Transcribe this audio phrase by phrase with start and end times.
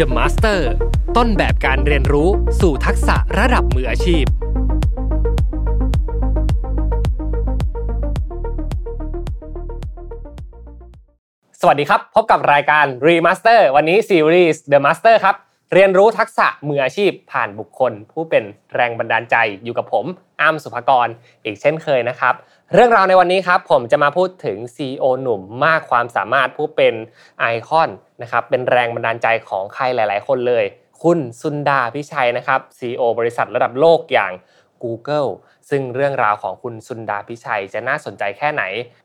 [0.00, 0.60] The Master
[1.16, 2.28] ต้นแบบการเรียนรู้
[2.60, 4.24] สู่ทักษะระดับมืออาชีพ
[11.60, 15.36] สวัสดีครับ พบกับรายการ Remaster วันนี้ซีรีส์ The Master ครับ
[15.72, 20.06] เรียนรู้ทักษะมืออาชีพผ่านบุคคล ผู้เป็นแรงบันดาลใจอยู่กับผม
[20.40, 21.08] อ้ำสุภกร
[21.44, 22.34] อีกเช่นเคยนะครับ
[22.76, 26.94] เรื่องราวในวันนี้ครับผมจะมาพูดถึง CEO หนุ่มมากความสามารถผู้เป็น
[27.40, 27.90] ไอคอน
[28.22, 30.64] นะครับเป็นแรงบันดาลใจของใครหลาย ๆ คนเลย
[31.02, 34.32] คุณ Sundar Pichai นะครับ CEO บริษัทระดับโลกอย่าง
[34.82, 35.28] Google
[35.70, 38.62] ซึ่งเรื่องราวของคุณ Sundar Pichai จะน่าสนใจแค่ไหน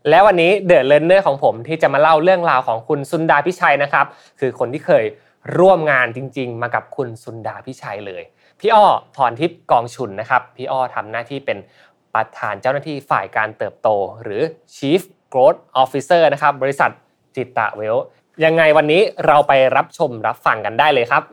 [0.10, 4.06] และวันนี้ The Learner ของผมที่จะมาเล่าเรื่องราวของคุณ Sundar Pichai นะครับ
[4.40, 5.06] คือคนที่เคย
[5.58, 8.24] ร่วมงานจริง ๆ มากับคุณ Sundar Pichai เลย
[8.60, 11.58] พี่อ้อพรทิพย์กองชุนนะครับพี่อ้อทำหน้าที่เป็น
[12.16, 13.90] ประธานเจ้าหน้าที่ฝ่ายการเติบโต
[14.24, 14.42] หรือ
[14.76, 15.02] Chief
[15.34, 16.90] Growth Officer นะครับบริษัท
[17.36, 17.98] จิตตะเวล
[18.46, 21.24] ยังไงวันนี้เราไปรับชมรับฟังกันได้เลยครับ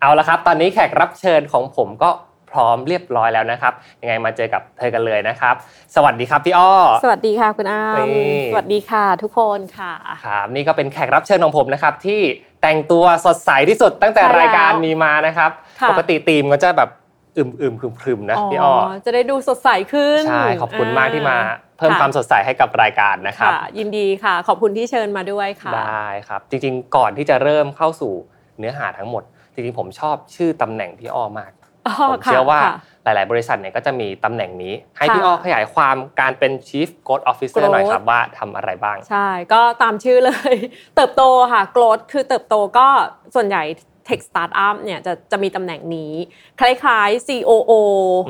[0.00, 2.10] เอาละครับ ตอนนี้แขกรับเชิญของผมก็
[2.50, 3.72] พร้อมเรียบร้อยแล้วนะครับ
[4.02, 5.54] ยังไงมาเจอกับเธอกันเลยนะครับ
[5.96, 6.70] สวัสดีครับพี่อ้อ
[7.04, 9.94] สวัสดีค่ะคุณอ้ามนี่สวัสดีค่ะทุกคนค่ะ
[10.26, 12.20] ครับนี่ก็เป็นแขกรับเชิญของผมนะครับที่
[12.62, 15.50] แต่งตัวสดใสที่สุดตั้งแต่ใช่แล้วรายการมีมานะครับ
[15.80, 16.90] ค่ะปกติธีมก็จะแบบ
[17.36, 21.36] อึมอึมๆพรึมๆนะพี่อ้อจะได้ดูสดใสขึ้น ใช่ ขอบคุณมากที่มา
[21.78, 28.12] เพิ่มค่ะความสดใสให้กับรายการนะครับค่ะยินดีค่ะ ขอบคุณที่เชิญมาด้วยค่ะ ได้ครับ จริงๆ ก่อนที่จะเริ่มเข้าสู่
[28.58, 29.22] เนื้อหาทั้งหมด
[29.54, 31.52] จริงๆ ผมชอบชื่อตำแหน่งพี่อ้อมาก
[31.86, 40.54] อ๋อผมค่ะเชื่อว่าค่ะหลาย ๆ บริษัทเนี่ยก็จะมีตำแหน่งนี้ ให้ค่ะพี่อ้อขยายความการเป็น Chief Growth Officer Growth หน่อยครับว่าทำอะไรบ้าง ใช่ ก็ตามชื่อเลย
[40.96, 41.22] เติบโต
[41.52, 42.86] ค่ะ growth คือเติบโตก็
[43.34, 43.62] ส่วนใหญ่
[44.08, 46.12] tech startup เนี่ยจะจะมีตำแหน่งนี้
[46.60, 47.72] คล้ายๆ COO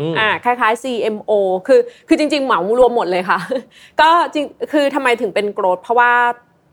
[0.01, 1.33] อืมอ่าคล้ายๆ CMO
[1.67, 3.39] คือคือจริง ๆ เหมารวมหมดเลยค่ะ
[4.01, 6.13] ก็จริงคือทำไมถึงเป็น growth เพราะว่า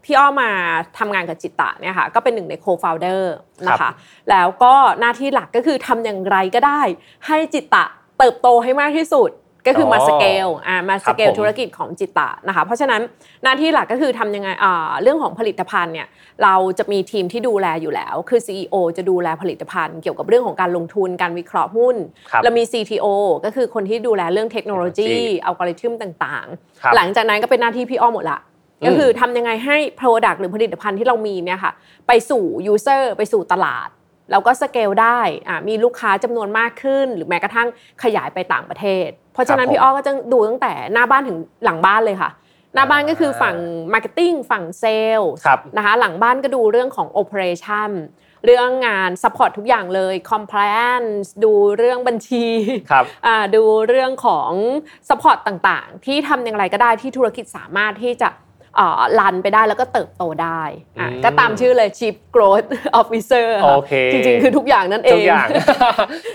[0.06, 0.52] พี่อ้อมา
[1.00, 3.22] ทำงานกับจิตตะเนี่ยค่ะก็เป็นหนึ่งใน co-founder
[3.68, 3.92] นะคะ
[4.30, 6.82] แล้วก็หน้าที่หลักก็คือทำอย่างไรก็ได้
[7.28, 7.86] ให้จิตตะ
[8.20, 9.30] เติบโตให้มากที่สุด
[9.70, 13.02] ก็คือมาอ๋อสเกลอ่ามาสเกครัลบผมธุรกิจของจิตตะนะคะเพราะฉะนั้น
[13.44, 16.08] หน้าที่หลักก็คือทำยังไงอ่าเรื่องของผลิตภัณฑ์เนี่ย
[16.44, 21.96] เราจะมีทีมที่ดูแลอยู่แล้ว คือ CEO จะดูแลผลิตภัณฑ์ เกี่ยวกับเรื่องของการลงทุนการวิเคราะห์หุ้น
[22.32, 23.08] ครับเรามี CTO
[23.46, 26.46] ก็คือคนที่ดูแลเรื่องเทคโนโลยีเทคโนโลยีอัลกอริทึมต่าง
[26.82, 28.40] ครับๆหลังจากนั้นก็เป็นหน้าที่พี่อ้อมหมดละ
[28.82, 31.72] อืมก็คือทำยังไงให้ Product หรือผลิตภัณฑ์ที่เรามีเนี่ยค่ะ
[32.08, 32.44] ไปสู่
[32.74, 33.90] User ไปสู่ตลาด
[34.32, 37.68] แล้วก็สเกลได้อ่ามีลูกค้าจำนวนมากขึ้น หรือแม้กระทั่ง
[38.04, 42.32] ขยายไปต่างประเทศ เพราะฉะนั้นครับผมพี่อ้อก็จะดูตั้งแต่หน้าบ้านถึงหลังบ้านเลยค่ะ
[42.76, 43.56] หน้าบ้านก็คือฝั่ง
[43.94, 47.92] Marketing ฝั่งเซลล์ครับนะคะหลังบ้านก็ดูเรื่องของ Operation
[48.46, 52.46] เรื่องงาน Support ทุกอย่างเลย Compliance ดูเรื่องบัญชี
[52.92, 54.52] ครับอ่าดูเรื่องของ
[55.10, 58.49] support ต่างๆ ที่ทำอย่างไรก็ได้ที่ธุรกิจสามารถที่จะอ่า
[59.20, 60.62] รันไปได้แล้วก็เติบโตได้
[61.00, 62.70] อะอืมก็ตามชื่อเลย Chief Growth
[63.02, 65.48] Officer โอค่ะเคจริงๆ คือทุกอย่างนั่นเอง ทุกอย่าง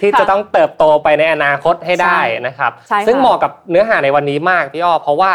[0.00, 5.32] ที่ค่ะจะต้องเติบโตไปในอนาคตให้ได้ใช่นะครับใช่ค่ะซึ่งเหมาะกับเนื้อหาในวันนี้มากพี่อ้อเพราะว่า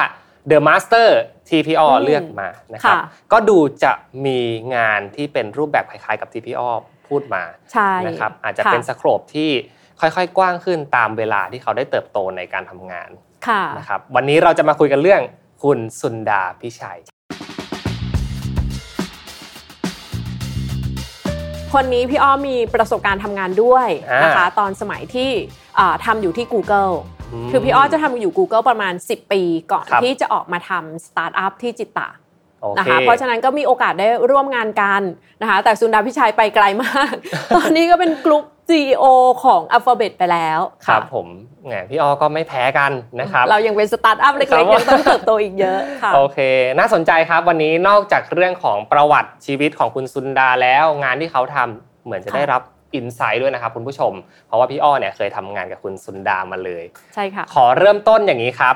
[0.51, 1.09] The Master
[1.49, 3.91] ที่พี่อ้ออืมเลือกมานะครับค่ะก็ดูจะ
[4.25, 4.39] มี
[4.75, 6.71] งานที่เป็นรูปแบบคล้ายๆ กับที่พี่อ้อ
[7.07, 7.43] พูดมา
[7.73, 9.49] ใช่นะครับอาจจะค่เป็นสโคปที่
[9.99, 13.09] ค่อยๆ กว้างขึ้นตามเวลาที่เขาได้เติบโตในการทำงาน
[13.47, 15.21] ค่ะนะครับวันนี้เราจะมาคุยกันเรื่อง
[15.63, 16.99] คุณสุนดาพิชัย
[21.73, 23.87] คนนี้พี่อ้อมีประสบการณ์ทำงานด้วย
[24.23, 25.31] นะคะตอนสมัยที่
[25.79, 26.93] อ่าทำอยู่ที่ Google
[27.45, 32.28] มคือพี่อ้อจะทำอยู่ Google ประมาณ 10 ปี ก่อนครับที่จะออกมาทำสตาร์ทอัพที่ Jitta โอเค
[32.77, 35.01] นะคะเพราะฉะนั้นก็มีโอกาสได้ร่วมงานกัน
[35.41, 37.13] นะคะแต่ Sundar Pichai ไปไกลมาก
[37.55, 39.05] ตอนนี้ก็เป็นกลุ่ม CEO
[39.43, 41.27] ของ Alphabet ไปแล้วค่ะครับผม
[41.65, 46.39] แหมพี่อ้อก็ไม่แพ้กันนะครับ เรายังเป็นสตาร์ทอัพเล็กๆครับยังต้องเติบโตอีกเยอะค่ะโอเค
[46.79, 52.61] น่าสนใจครับวันนี้นอกจากเรื่องของประวัติชีวิตของคุณซุนดาแล้วงานที่เขาทำเหมือนจะค่ะได้รับ
[52.95, 54.13] อินไซต์ด้วยนะครับคุณผู้ชม
[54.47, 56.83] เพราะว่าพี่อ้อเนี่ยเคยทำงานกับคุณซุนดามาเลย
[57.15, 58.75] ใช่ค่ะ ขอเริ่มต้นอย่างนี้ครับ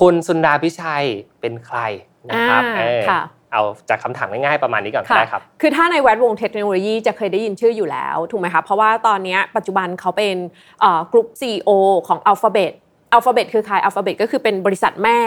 [0.00, 1.06] คุณซุนดาพิชัย
[1.40, 1.78] เป็นใคร
[2.28, 3.22] นะครับอ่าเออค่ะ
[3.52, 10.36] เอาจากคำถามง่ายๆประมาณนี้ก่อนก็ค่ะได้ครับ คือถ้าในแวดวงเทคโนโลยีจะเคยได้ยินชื่ออยู่แล้วถูกไหมคะเพราะว่าตอนเนี้ยปัจจุบันเขาเป็น
[10.80, 11.70] เอ่อกลุ่ม CEO
[12.08, 12.72] ของ Alphabet
[13.16, 15.20] Alphabet คือใคร Alphabet ก็คือเป็นบริษัทแม่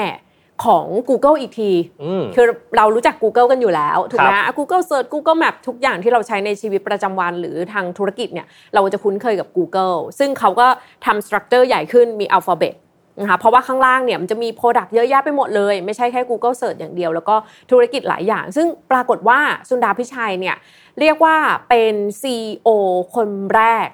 [0.66, 1.72] ของ Google อีกที
[2.04, 2.46] อืมคือ
[2.78, 10.68] เรารู้จัก Google กันอยู่แล้วถูกไหมครับฮะ Google Search Google Map ทุกอย่างที่เราใช้ในชีวิตประจำวันหรือทางธุรกิจเนี่ยเราจะคุ้นเคยกับ Google ซึ่งเขาก็
[11.06, 12.74] ทำสตรัคเจอร์ใหญ่ขึ้นมี Alphabet
[13.20, 17.36] นะคะเพราะว่าข้างล่างเนี่ยมันจะมี Product เยอะแยะไปหมดเลย ไม่ใช่แค่ Google Search อย่างเดียว แล้วก็
[17.72, 19.40] ธุรกิจหลายอย่าง ซึ่งปรากฏว่า
[19.70, 20.56] สุนดาพิชัยเนี่ย
[21.00, 21.36] เรียกว่า
[21.70, 22.70] เป็น CEO
[23.16, 23.88] คนแรก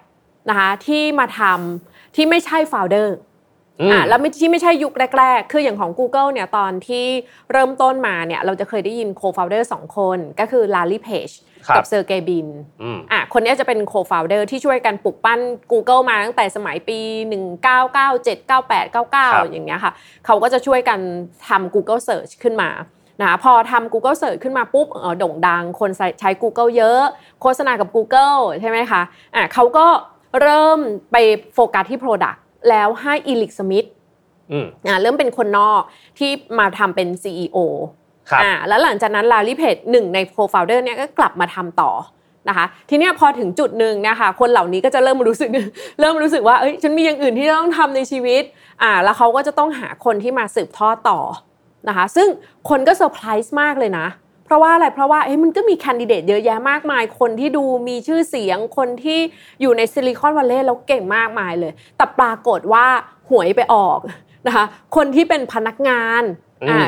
[0.50, 3.10] นะคะที่มาทำที่ไม่ใช่ Founder
[3.92, 7.06] อ่าแล้วที่ไม่ใช่ยุคแรก ๆ คืออย่างของ Google เนี่ยตอนที่
[7.52, 11.34] เริ่มต้นมาเนี่ยเราจะเคยได้ยิน co-founder สองคนก็คือ Larry Page
[11.76, 12.48] กับเซอร์เกย์บิน
[13.12, 15.40] อะคนนี้จะเป็น co-founder ที่ช่วยกันปลุกปั้น
[15.72, 17.00] Google มาตั้งแต่สมัยปี
[17.54, 19.92] 1997 98 99 อย่างเงี้ยค่ะ
[20.26, 21.00] เขาก็จะช่วยกัน
[21.48, 22.70] ทำ Google Search ขึ้นมา
[23.22, 24.88] นะพอทำ Google Search ขึ้นมาปุ๊บ
[25.20, 25.90] โด่งดัง คน
[26.20, 27.02] ใช้ Google เยอะ
[27.42, 29.02] โฆษณากับ Google ใช่ไหมคะ
[29.36, 29.88] อะเขาก็
[30.42, 30.80] เริ่ม
[31.12, 31.16] ไป
[31.54, 32.38] โฟกัสที่ Product
[32.70, 33.88] แล้วให้อีลิกสมิธ
[34.88, 35.82] อ่าเริ่มเป็นคนนอก
[36.20, 37.58] ที่มาทำเป็น CEO
[38.44, 41.92] อ่าแล้วหลังจากนั้นลารีเพจหนึ่งในโคฟาวเดอร์เนี่ยก็กลับมาทำต่อ
[42.50, 45.50] นะคะทีนี้พอถึงจุดหนึ่งนะคะคนเหล่านี้ก็จะเริ่มรู้สึก
[46.00, 48.44] เริ่มรู้สึกว่าเอ้ยฉันมีอย่างอื่นที่ต้องทำในชีวิต
[48.84, 51.20] อ่าแล้วเขาก็จะต้องหาคนที่มาสืบทอดต่อ
[51.88, 52.28] นะคะซึ่ง
[52.70, 54.08] คนก็เซอร์ไพรส์มากเลยนะ
[54.46, 59.20] เพราะว่าอะไรเพราะว่าเอ้ยมันก็มีแคนดิเดตเยอะแยะมากมาย คนที่ดูมีชื่อเสียงคนที่
[59.62, 62.86] อยู่ในซิลิคอนวัลเลย์แล้วเก่งมากมายเลย แต่ปรากฏว่า
[63.30, 64.00] หวยไปออก
[64.48, 64.66] นะคะ
[64.96, 66.24] คนที่เป็นพนักงาน
[66.70, 66.80] อ่า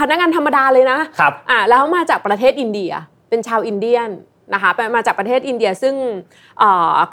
[0.00, 2.92] พนักงานธรรมดาเลยนะครับอ่าแล้วมาจากประเทศอินเดีย
[3.28, 4.10] เป็นชาว Indian
[4.54, 5.94] นะคะมาจากประเทศอินเดียซึ่ง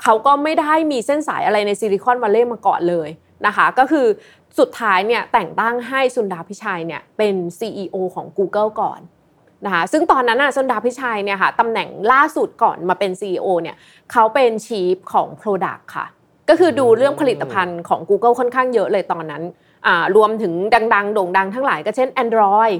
[0.02, 3.10] เขาก็ไม่ได้มีเส้นสายอะไรในซิลิคอนวัลเลย์มาก่อนเลย
[3.46, 4.08] นะคะ ก็คือ
[4.60, 9.00] สุดท้ายเนี่ยแต่งตั้งให้สุนดาพิชัยเนี่ยเป็น CEO ของ Google ก่อน
[9.66, 13.75] นะคะซึ่งตอนนั้นน่ะสุนดาพิชัยเนี่ยค่ะตำแหน่งล่าสุดก่อนมาเป็น CEO เนี่ย
[14.12, 16.06] เขาเป็น Chief ของ Product ค่ะ
[16.50, 19.44] ก็คือดูเรื่องผลิตภัณฑ์ของ Google ค่อนข้างเยอะเลยตอนนั้น
[20.16, 20.54] รวมถึง
[20.94, 22.76] ดัง ๆ โด่งดังทั้งหลายก็เช่น Android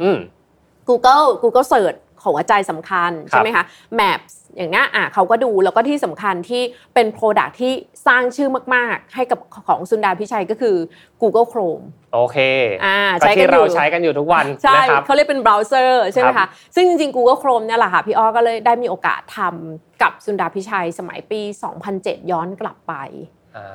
[0.90, 3.66] Google Google Search ของหัวใจสำคัญใช่ไหมคะ
[4.00, 6.62] Maps อย่างนี้อะเขาก็ดูแล้วก็ที่สำคัญที่
[6.94, 7.74] เป็น Product ที่
[8.08, 10.76] สร้างชื่อมาก ๆ ให้กับของ Sundar Pichai ก็คือ
[11.22, 11.84] Google Chrome
[12.14, 12.38] โอเค
[12.86, 21.42] อ่าใช้กันอยู่เราใช้กันอยู่ทุกวันใช่เขาเรียกเป็นเบราว์เซอร์ใช่ไหมคะ ซึ่งจริง ๆ Google Chrome เนี่ยแหละค่ะ พี่อ้อก็เลยได้มีโอกาสทำกับ Sundar Pichai สมัยปี
[21.86, 22.94] 2007 ย้อนกลับไป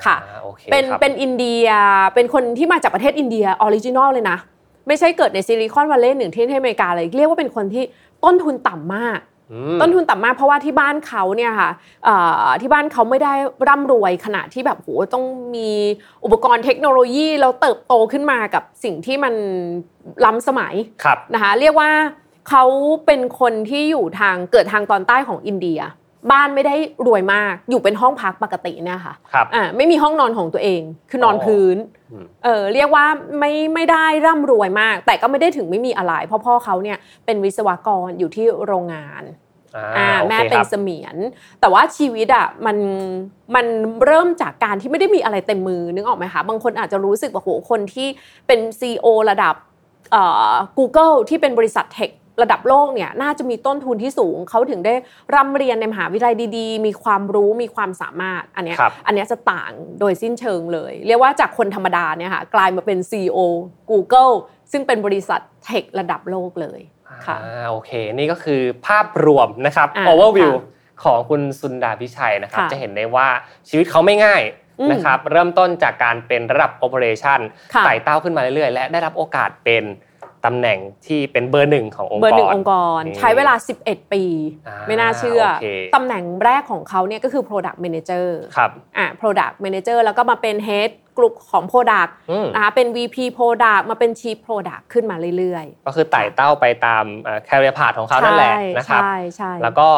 [0.05, 0.17] ค่ะ
[0.71, 1.67] เป็นเป็นอินเดีย
[2.15, 4.37] เป็นคนที่มาจากประเทศอินเดีย original เลยนะ
[4.87, 7.83] ไม่ใช่เกิดในซิลิคอนวัลเลย์หนึ่งที่ที่อเมริกาเลย เรียกว่าเป็นคนที่
[8.23, 9.19] ต้นทุนต่ำมาก
[9.81, 11.71] ต้นทุนต่ำมากเพราะว่าที่บ้านเขาเนี่ยค่ะ
[12.61, 13.33] ที่บ้านเขาไม่ได้
[13.69, 15.25] ร่ำรวยขนาดที่แบบโหต้อง
[15.55, 15.69] มี
[16.25, 19.33] อุปกรณ์เทคโนโลยีเราเติบโตขึ้นมากับสิ่งที่มัน
[20.25, 20.73] ล้ำสมัย
[21.33, 21.89] นะคะเรียกว่า
[22.49, 22.63] เขา
[23.05, 25.79] เป็นคนที่อยู่ทางเกิดทางตอนใต้ของอินเดีย
[26.31, 26.75] บ้านไม่ได้
[27.07, 31.77] รวยมากอยู่เป็นห้องพักปกติเนี่ยค่ะครับอ่าไม่มีห้องนอนของตัวเอง คือนอนพื้น
[32.43, 33.05] เออเรียกว่า
[33.39, 39.23] ไม่ไม่ได้ร่ำรวยมาก แต่ก็ไม่ได้ถึงไม่มีอะไร เพราะพ่อเขาเนี่ยเป็นวิศวกรอยู่ที่โรงงาน
[39.97, 41.15] อ่าแม่เป็นเสมียน
[41.59, 42.77] แต่ว่าชีวิตอะมัน
[43.55, 43.65] มัน
[44.05, 48.07] เริ่มจากการที่ไม่ได้มีอะไรเต็มมือนึกออกไหมคะบางคนอาจจะรู้สึกว่าโหคนที่
[48.47, 49.55] เป็นซีอระดับ
[50.11, 54.93] เอ่อ Google ที่เป็นบริษัทเทค ระดับโลกเนี่ยน่าจะมีต้นทุนที่สูง เขาถึงได้
[55.33, 58.75] ร่ำเรียนในมหาวิทยาลัยดีๆ มีความรู้มีความสามารถอันนี้
[59.07, 63.39] อันนี้จะต่างโดยสิ้นเชิงเลย เรียกว่าจากคนธรรมดาเนี่ยค่ะกลายมาเป็น CEO
[63.91, 64.33] Google
[64.71, 66.81] ซึ่งเป็นบริษัทเทคระดับโลกเลย
[67.25, 67.37] ค่ะ
[67.69, 70.53] โอเค นี่ก็คือภาพรวมนะครับ overview
[71.03, 73.27] ของคุณสุนดาพิชัยนะครับ จะเห็นได้ว่า
[73.69, 74.41] ชีวิตเขาไม่ง่าย
[74.91, 77.39] นะครับ เริ่มต้นจากการเป็นระดับ operation
[77.85, 79.83] ไต่เต้าขึ้นมาเรื่อยๆ และได้รับโอกาสเป็น
[80.45, 83.53] ตำแหน่งที่เป็นเบอร์หนึ่งขององค์กรเบอร์หนึ่งองค์กร ใช้เวลา
[83.83, 84.23] 11 ปี
[84.87, 85.43] ไม่น่าเชื่อ
[85.95, 92.11] ตำแหน่งแรกของเขาเนี่ยก็คือ product manager ครับอ่า product manager แล้วก็มาเป็น head กลุ่มของ Product
[92.53, 97.03] นะคะเป็น VP Product มาเป็น Chief Product ขึ้นมาเรื่อยๆ ก็คือไต่เต้าไปตาม
[97.45, 99.89] career path ของเขานั่นแหละนะครับใช่ใช่แล้วก็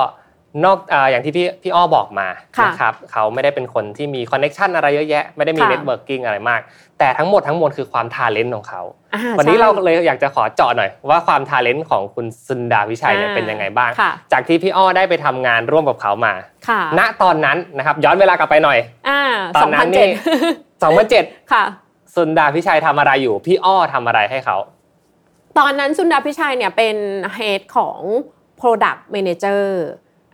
[0.63, 0.77] นอก
[1.11, 2.27] อย่างที่พี่พี่อ้อบอกมา
[2.65, 6.61] นะครับเขาไม่ได้เป็นคนที่มี connection อะไรเยอะแยะ ไม่ได้มี networking อะไรมาก
[6.99, 8.81] แต่ทั้งหมดทั้งมวลคือความ talent ของเขา
[9.37, 13.91] วันนี้เราเลยอยากจะขอเจาะหน่อย ว่าความ talent ของคุณ Sundar Pichai เนี่ยเป็นยังไงบ้าง
[14.31, 16.33] จากที่พี่อ้อได้ไปทำงานร่วมกับเขามา
[16.99, 18.79] ณตอนนั้นนะครับย้อนเวลากลับไปหน่อย
[19.55, 20.07] ตอนนั้นนี่
[20.83, 21.63] สองพันเจ็ดค่ะ
[22.15, 24.57] ซุนดาพิชัยทำอะไรอยู่ พี่อ้อทำอะไรให้เขา
[25.59, 26.95] ตอนนั้นซุนดาพิชัยเนี่ยเป็น
[27.33, 27.99] เฮดของ
[28.59, 29.63] Product Manager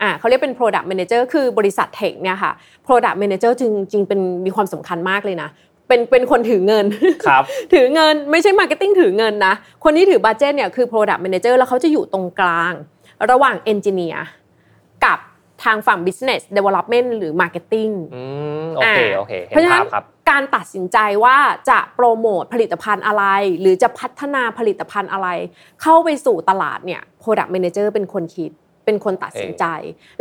[0.02, 2.52] อ่าเขาเรียกเป็น product manager คือบริษัทเทคเนี่ยค่ะ
[2.86, 5.50] product manager จริงจริงเป็นมีความสำคัญมากเลยนะ
[5.88, 6.86] เป็นเป็นคนถือเงิน
[7.28, 7.44] ครับ
[7.74, 9.54] ถือเงินไม่ใช่ marketing ถือเงินนะ
[9.84, 12.74] คนที่ถือ budget เนี่ยคือ product manager แล้วเขาจะอยู่ตรงกลาง
[13.32, 14.20] ระหว่าง engineer
[15.06, 15.20] กับ
[15.64, 18.24] ทางฝั่ง business development หรือ marketing อื
[18.66, 19.88] มโอเคโอเคเพราะฉะนั้น
[20.30, 21.38] การตัดสินใจว่า
[21.70, 23.24] จะโปรโมทผลิตภัณฑ์อะไร
[23.62, 25.28] หรือจะพัฒนาผลิตภัณฑ์อะไร
[25.82, 28.52] เข้าไปสู่ตลาดเนี่ย product manager เป็นคนคิด
[28.92, 29.66] เป็นคนตัดสินใจ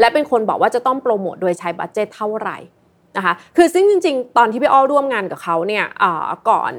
[0.01, 2.59] และเป็นคนบอกว่าจะต้องโปรโมทโดยใช้ budget เท่าไหร่
[3.17, 5.85] นะคะคือซึ่งจริง ๆ ตอนที่พี่อ้อร่วมงานกับเขาเนี่ย
[6.51, 6.73] ก่อน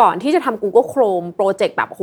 [0.00, 2.02] ก่อนที่จะทำ Google Chrome โปรเจกต์แบบโห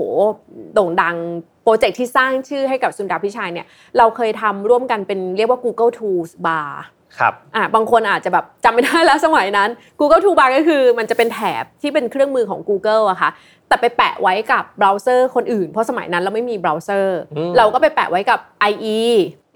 [0.74, 1.18] โด่งดัง
[1.64, 3.68] โปรเจกต์ที่สร้างชื่อให้กับ Sundar Pichai เนี่ย
[3.98, 6.72] เราเคยทำร่วมกันเป็นเรียกว่า Google Toolbar
[7.20, 13.30] ครับอ่าบางคนอาจจะแบบจำไม่ได้แล้วสมัยนั้น Google Toolbar ก็คือมันจะเป็นแถบที่เป็นเครื่องมือของ Google อะค่ะ
[13.68, 17.20] แต่ไปแปะไว้กับเบราว์เซอร์คนอื่น เพราะสมัยนั้นเราไม่มีเบราว์เซอร์
[17.58, 18.40] เราก็ไปแปะไว้กับ
[18.72, 19.00] IE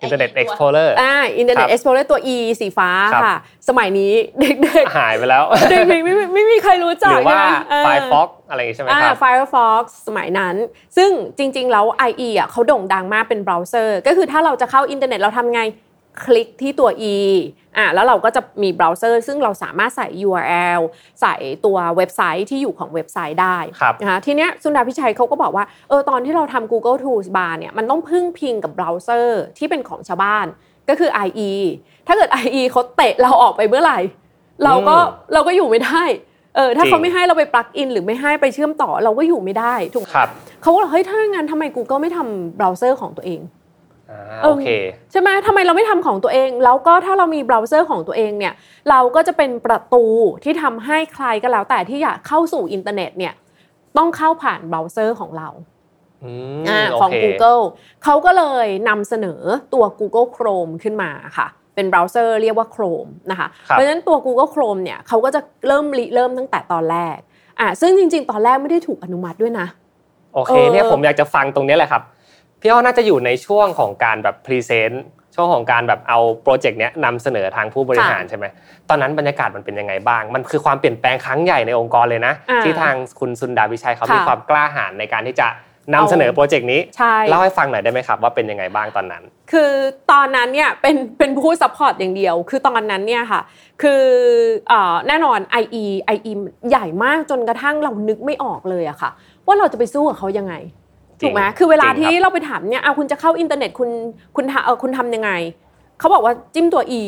[0.05, 2.89] Internet Explorer อ่า Internet Explorer ตัว E สีฟ้า
[3.23, 3.35] ค่ะ
[3.69, 7.41] สมัยนี้เด็กๆ หายไปแล้ว เด็กๆไม่ไม่มีใครรู้จักหรือว่า
[7.85, 10.55] Firefox อะไรใช่ไหมครับ Firefox สมัยนั้น
[10.97, 15.61] ซึ่งจริงๆ แล้ว IE อะเขาโด่งดังมากเป็นเบราว์เซอร์ ก็คือถ้าเราจะเข้าอินเทอร์เน็ตเราทำไง
[16.23, 17.15] คลิกที่ตัว e
[17.77, 20.81] อะแล้วเราก็จะมีเบราว์เซอร์ซึ่งเราสามารถใส่ URL
[21.21, 23.57] ใส่ตัวเว็บไซต์ที่อยู่ของเว็บไซต์ได้
[24.01, 30.45] นะคะทีเนี้ย Sundar Pichai เขาก็บอกว่าเออตอนที่เราทำ Google Toolbar เนี่ยมันต้องพึ่งพิงกับเบราว์เซอร์ที่เป็นของชาวบ้าน
[30.89, 31.51] ก็คือ IE
[32.07, 33.99] ถ้าเกิด IE เขาเตะเราออกไปเมื่อไหร่
[34.63, 34.95] เราก็
[35.33, 36.03] เราก็อยู่ไม่ได้
[36.55, 40.09] เออถ้าเขาไม่ให้เราไป plug in หรือไม่ให้ไปเชื่อมต่อเราก็อยู่ไม่ได้ถูกไหม
[40.61, 43.39] เขาก็บอกเฮ้ยถ้างั้นทำไม Google ไม่ทำเบราว์เซอร์ของตัวเอง
[44.43, 44.67] โอเค
[45.11, 48.53] ใช่ไหมทำไมเราไม่ทำของตัวเอง แล้วก็ถ้าเรามีเบราว์เซอร์ของตัวเองเนี่ย
[48.89, 50.03] เราก็จะเป็นประตู
[50.43, 53.33] ที่ทำให้ใครก็แล้วแต่ที่อยากเข้าสู่อินเทอร์เน็ตเนี่ย
[53.97, 55.49] ต้องเข้าผ่านเบราว์เซอร์ของเรา
[57.01, 57.63] ของ Google
[58.03, 59.41] เขาก็เลยนำเสนอ
[59.73, 67.17] ตัว Google Chrome ขึ้นมาค่ะ เป็นเบราว์เซอร์เรียกว่า Chrome นะคะเพราะฉะนั้นตัว Google Chrome เนี่ยเขาก็จะเริ่มริเริ่มตั้งแต่ตอนแรก
[67.59, 69.67] อ่าซึ่งจริง ๆ ตอนแรกไม่ได้ถูกอนุมัติด้วยนะ
[70.33, 72.03] โอเคเนี่ยผมอยากจะฟังตรงนี้แหละครับ
[72.61, 78.45] พี่อ้อน่าจะอยู่ในช่วงของการแบบ present ช่วงของการแบบเอาโปรเจกต์เนี้ยนำเสนอทางผู้บริหารใช่ไหม
[78.89, 82.33] ตอนนั้นบรรยากาศมันเป็นยังไงบ้าง มันคือความเปลี่ยนแปลงครั้งใหญ่ในองค์กรเลยนะ
[82.63, 85.47] ที่ทางคุณ Sundar Pichai เขามีความกล้าหาญในการที่จะ
[85.93, 86.81] นำเสนอโปรเจกต์นี้
[87.29, 89.71] เล่าให้ฟังหน่อยได้ไหมครับ ว่าเป็นยังไงบ้างตอนนั้น คือ
[90.11, 93.41] ตอนนั้นเนี่ยเป็นเป็นผู้ support อย่างเดียว คือตอนนั้นเนี่ยค่ะ
[93.81, 94.03] คือ
[95.07, 95.85] แน่นอน IE
[96.15, 96.31] IE
[96.69, 99.09] ใหญ่มากจนกระทั่งเรานึกไม่ออกเลยอะค่ะ
[99.45, 100.53] ว่าเราจะไปสู้กับเขายังไง
[101.25, 103.89] ถูกไหมคือเวลาที่เราไปถามเนี่ยเอาคุณจะเข้าอินเทอร์เน็ตคุณ
[104.35, 105.31] คุณเออคุณทำยังไง
[105.99, 107.03] เขาบอกว่าจิ้มตัว e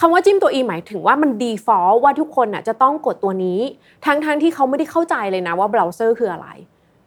[0.00, 3.60] คำว่าจิ้มตัว e หมายถึงว่ามัน default ว่าทุกคนอะจะต้องกดตัวนี้
[4.06, 6.48] ทั้งทั้งที่เขาไม่ได้เข้าใจเลยนะว่าเบราว์เซอร์คืออะไร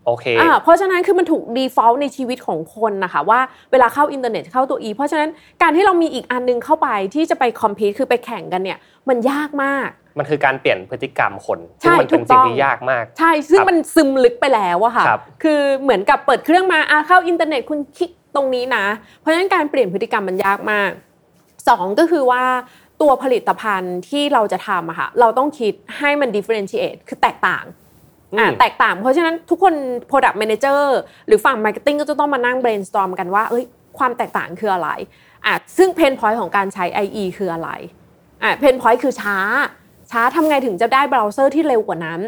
[0.05, 3.39] โอเคอ่าเพราะฉะนั้นคือมันถูก default ในชีวิตของคนนะคะว่า
[3.71, 5.29] เวลาเข้าอินเทอร์เน็ตเข้าตัว e เพราะฉะนั้น
[5.61, 8.79] การที่เรามีอีกอันนึงเข้าไปที่จะไป compete คือไปแข่งกันเนี่ย
[9.09, 15.05] มันยากมากมันคือการเปลี่ยนพฤติกรรมคนซึ่งมันเป็นสิ่งที่ยากมาก ใช่ ซึ่งมันซึมลึกไปแล้วอะค่ะ
[15.43, 18.85] คือเหมือนกับเปิดเครื่องมาอาเข้าอินเทอร์เน็ตคุณคลิกตรงนี้นะ
[19.19, 20.91] เพราะฉะนั้นการเปลี่ยนพฤติกรรมมันยากมาก
[21.69, 22.43] สองก็คือว่า
[23.01, 27.65] ตัวผลิตภัณฑ์ที่เราจะทำอะค่ะ เราต้องคิดให้มัน differentiate คือแตกต่าง
[28.39, 29.73] อ่าแตกต่างเพราะฉะนั้นทุกคน
[30.09, 30.81] product manager
[31.27, 33.63] หรือฝั่ง marketing ก็จะต้องมานั่ง brainstorm กันว่าเอ้ย
[33.97, 34.89] ความแตกต่างคืออะไร
[35.45, 37.69] อะซึ่ง pain point ของการใช้ IE คืออะไร
[38.43, 39.37] อะ pain point คือช้า
[40.11, 42.19] ช้าทำไงถึงจะได้เบราว์เซอร์ที่เร็วกว่านั้น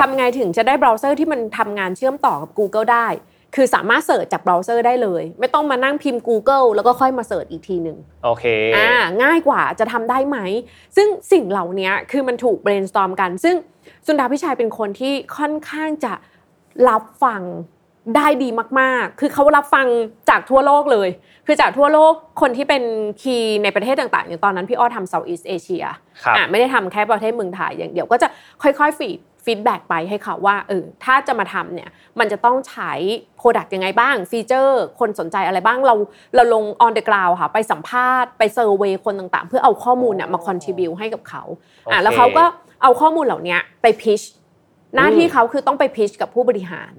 [0.00, 3.08] ทำไงถึงจะได้เบราว์เซอร์ที่มันทำงานเชื่อมต่อกับ Google ได้
[3.56, 8.44] คือสามารถ search จากเบราว์เซอร์ได้เลย ไม่ต้องมานั่งพิมพ์ Google แล้วก็ค่อยมา search อีกทีหนึ่งโอเค
[8.76, 8.90] อ่า
[9.22, 10.38] ง่ายกว่าจะทำได้ไหม
[10.96, 13.56] ซึ่งสิ่งเหล่านี้คือมันถูก brainstorm กันซึ่ง
[14.06, 16.12] Sundar Pichai เป็นคนที่ค่อนข้างจะ
[16.88, 17.42] รับฟัง
[18.16, 18.48] ได้ดี
[18.80, 19.86] มาก ๆ คือเขารับฟัง
[20.28, 21.08] จากทั่วโลกเลย
[21.46, 22.82] คือจากทั่วโลกคนที่เป็น
[23.20, 25.84] key ในประเทศต่างๆ อย่างตอนนั้นพี่อ้อทำ Southeast Asia
[26.36, 28.28] อะไม่ได้ทำแค่ประเทศเมืองไทยอย่างเดียวก็จะ
[28.62, 32.92] ค่อย ๆ feed feedback ไปให้เขาว่าเออถ้าจะมาทำเนี่ยมันจะต้องใช้
[33.36, 35.94] product ยังไงบ้าง ฟีเจอร์ คนสนใจอะไรบ้างเรา
[36.34, 41.42] เราลง on the ground ค่ะ ไปสัมภาษณ์ไป survey คนต่างๆ เพื่อเอาข้อมูลเนี่ยมา contribute ให้กับเขา
[41.92, 42.44] อะแล้วเขาก็
[42.82, 44.20] เอาข้อมูลเหล่านี้ไป pitch
[44.96, 46.92] หน้าที่เขาคือต้องไป pitch กับผู้บริหาร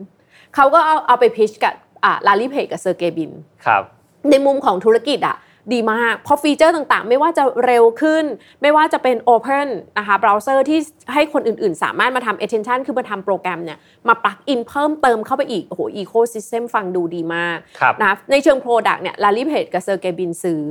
[0.56, 1.74] เขาก็เอาเอาไป pitch กับ
[2.04, 3.32] อ่า Larry Page กับ Sergey Brin
[3.66, 3.84] ครับ
[4.30, 5.38] ในมุมของธุรกิจอะ
[5.74, 8.26] ดีมาก เพราะฟีเจอร์ต่างๆ ไม่ว่าจะเร็วขึ้น
[8.62, 10.80] ไม่ว่าจะเป็น Open นะคะเบราว์เซอร์ที่
[11.14, 17.58] ให้คนอื่นๆ สามารถมาทำ extension คือมาทำโปรแกรมเนี่ย มา plug-in เพิ่มเติมเข้าไปอีก โอ้โห ecosystem ฟังดูดีมาก
[18.02, 20.64] นะในเชิง Product เนี่ย Larry Page กับ Sergey Brin ซื้อ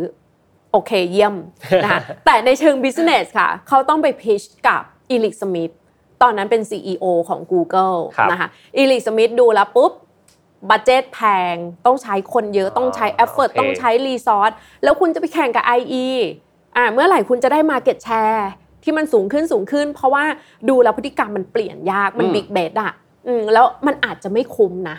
[0.72, 1.34] โอเคเยี่ยม
[1.84, 5.70] นะคะแต่ในเชิง Business ค่ะ เขาต้องไป pitch กับ Eric Schmidt
[6.22, 7.98] ตอนนั้นเป็น CEO ของ Google
[8.30, 9.92] นะคะ Eric Schmidt ดูแล้วปุ๊บ
[10.70, 11.20] budget แพ
[11.52, 11.54] ง
[11.86, 14.50] ต้องใช้คนเยอะต้องใช้ effort ต้องใช้ resource
[14.82, 16.06] แล้วคุณจะไปแข่งกับ IE
[16.76, 18.48] อ่าเมื่อไหร่คุณจะได้ market share
[18.82, 20.24] ที่มันสูงขึ้นสูงขึ้น เพราะว่า
[20.68, 22.92] ดูแล้วพฤติกรรมมันเปลี่ยนยากมัน big base อะ
[23.26, 24.96] อืมแล้วมันอาจจะไม่คุ้มนะ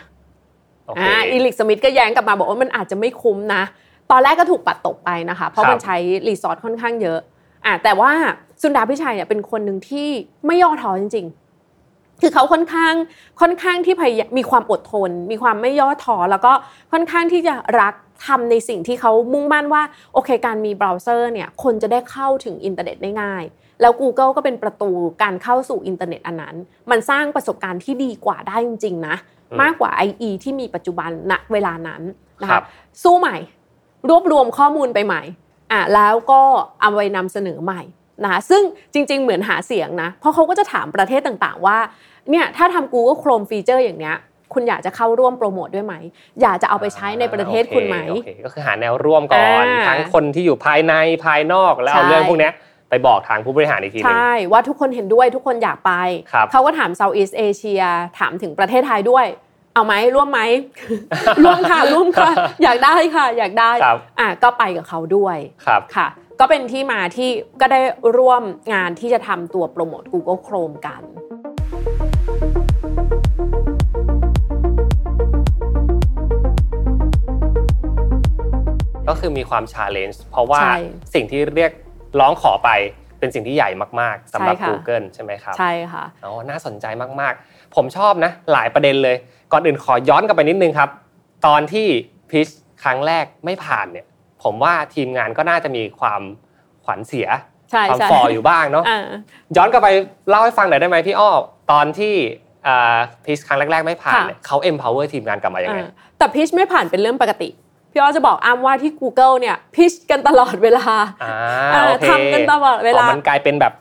[0.98, 3.62] อ่า Eric Schmidt ก็แย้งกลับมาบอกว่ามันอาจจะไม่คุ้มนะ
[4.10, 5.96] ตอนแรกก็ถูกปัดตกไปนะคะ เพราะมันใช้
[6.28, 7.18] resource ค่อนข้างเยอะ
[7.64, 8.12] อ่าแต่ว่า
[8.62, 10.08] Sundar Pichai เนี่ยเป็นคนหนึ่งที่
[10.46, 11.28] ไม่ย่อท้อจริง
[12.20, 12.94] คือเขาค่อนข้าง
[13.40, 16.52] ค่อนข้างที่พยมีความอดทน มีความไม่ย่อท้อแล้วก็
[16.92, 17.94] ค่อนข้างที่จะรัก
[18.26, 23.44] ทำในสิ่งที่เขามุ่งมั่นว่าโอเคการมีเบราว์เซอร์เนี่ยคนจะได้เข้าถึงอินเทอร์เน็ตได้ง่าย
[23.80, 24.90] แล้ว Google ก็เป็นประตู
[25.22, 26.54] การเข้าสู่อินเทอร์เน็ตอันนั้น
[26.90, 29.16] มันสร้างประสบการณ์ที่ดีกว่าได้จริงๆนะ
[29.62, 32.02] มากกว่า IE ที่มีปัจจุบันณเวลานั้น
[32.42, 32.64] นะคะครับ
[33.02, 33.36] สู้ใหม่
[34.08, 35.22] รวบรวมข้อมูลไปใหม่
[35.72, 36.40] อะแล้วก็
[36.80, 37.82] เอาไปนำเสนอใหม่
[38.22, 38.62] นะคะซึ่ง
[38.92, 41.78] จริง ๆ เหมือนหาเสียงนะ เพราะเขาก็จะถามประเทศต่างๆ ว่า
[42.30, 44.16] เนี่ยถ้าทำ Google Chrome ฟีเจอร์อย่างเนี้ย
[44.52, 45.94] คุณอยากจะเข้าร่วมโปรโมทด้วยไหม
[46.42, 52.52] อยากจะเอาไปใช้ในประเทศคุณไหมโอเคโอเคก็คือหาแนวร่วมก่อนอ่าทั้งคนที่อยู่ภายในภายนอกแล้วเอาใช่เรื่องพวกเนี้ย
[52.90, 55.92] ไปบอกทางผู้บริหารอีกทีหนึงใช่ว่าทุกคนเห็นด้วยทุกคนอยากไป
[56.32, 57.84] ครับเขาก็ถาม Southeast Asia
[58.18, 59.26] ถามถึงประเทศไทยด้วย
[59.74, 60.40] เอาไหมร่วมไหม
[61.44, 62.30] ร่วมค่ะร่วมค่ะ
[62.62, 65.36] อยากได้ค่ะ อยากได้ครับอะก็ไปกับเขาด้วย
[65.66, 66.06] ครับค่ะ
[66.40, 67.80] ก็เป็นที่มาที่ก็ได้
[68.18, 68.42] ร่วม
[68.74, 71.02] งานที่จะทำตัวโปรโมท Google Chrome กัน
[79.08, 80.78] ก็คือมีความชาเลนจ์เพราะว่าใช่
[81.14, 81.72] สิ่งที่เรียก
[82.20, 82.70] ร้องขอไป
[83.18, 86.86] เป็นสิ่งที่ใหญ่มากๆสำหรับใช่ค่ะ Google ใช่ไหมครับ ใช่ค่ะอ๋อน่าสนใจ
[87.20, 89.16] มากๆ ผมชอบนะ หลายประเด็นเลย
[89.52, 90.90] ก่อนอื่นขอย้อนกลับไปนิดนึงครับ
[91.46, 91.86] ตอนที่
[92.30, 92.48] พิช
[92.82, 94.06] ครั้งแรกไม่ผ่านเนี่ย
[94.42, 96.22] ผมว่าทีมงานก็น่าจะมีความ
[96.84, 97.28] ขวัญเสีย
[97.70, 99.00] ใช่ความใช่ฟออยู่บ้างเนาะอ่า
[99.56, 99.88] ย้อนกลับไป
[100.28, 101.30] เล่าให้ฟังหน่อยได้ไหมพี่อ้อ
[101.72, 102.14] ตอนที่
[103.24, 107.48] พิชครั้งแรก ๆ ไม่ผ่านค่ะเนี่ยเขา empower ทีมงานกลับมายังไงอ่าแต่พิชไม่ผ่านเป็นเรื่องปกติ
[107.92, 110.86] พี่อ้อจะบอกอ้ำว่าที่ Google เนี่ยพิชกันตลอดเวลา
[111.22, 111.32] อ่า
[111.74, 113.72] อ่าโอเคทำกันตลอดเวลาอ๋อมันกลายเป็นแบบ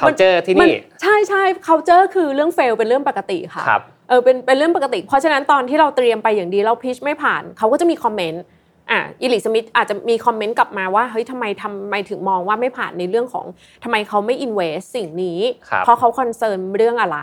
[0.00, 8.42] culture ที่มันี่ใช่ใช่ culture คือเรื่อง fail เป็นเรื่องปกติค่ะครับเออเป็นเป็นเรื่องปกติ เพราะฉะนั้นตอนที่เราเตรียมไปอย่างดีเรา pitch ไม่ผ่านเขาก็จะมีคอมเมนต์
[8.90, 13.46] อะ Eric Schmidt อาจจะมีคอมเมนต์กลับมาว่าเฮ้ยทำไมทำไมถึงมองว่าไม่ผ่านในเรื่องของ
[13.84, 17.18] ทำไมเขาไม่ invest สิ่งนี้ครับเพราะเขา concern เรื่องอะไร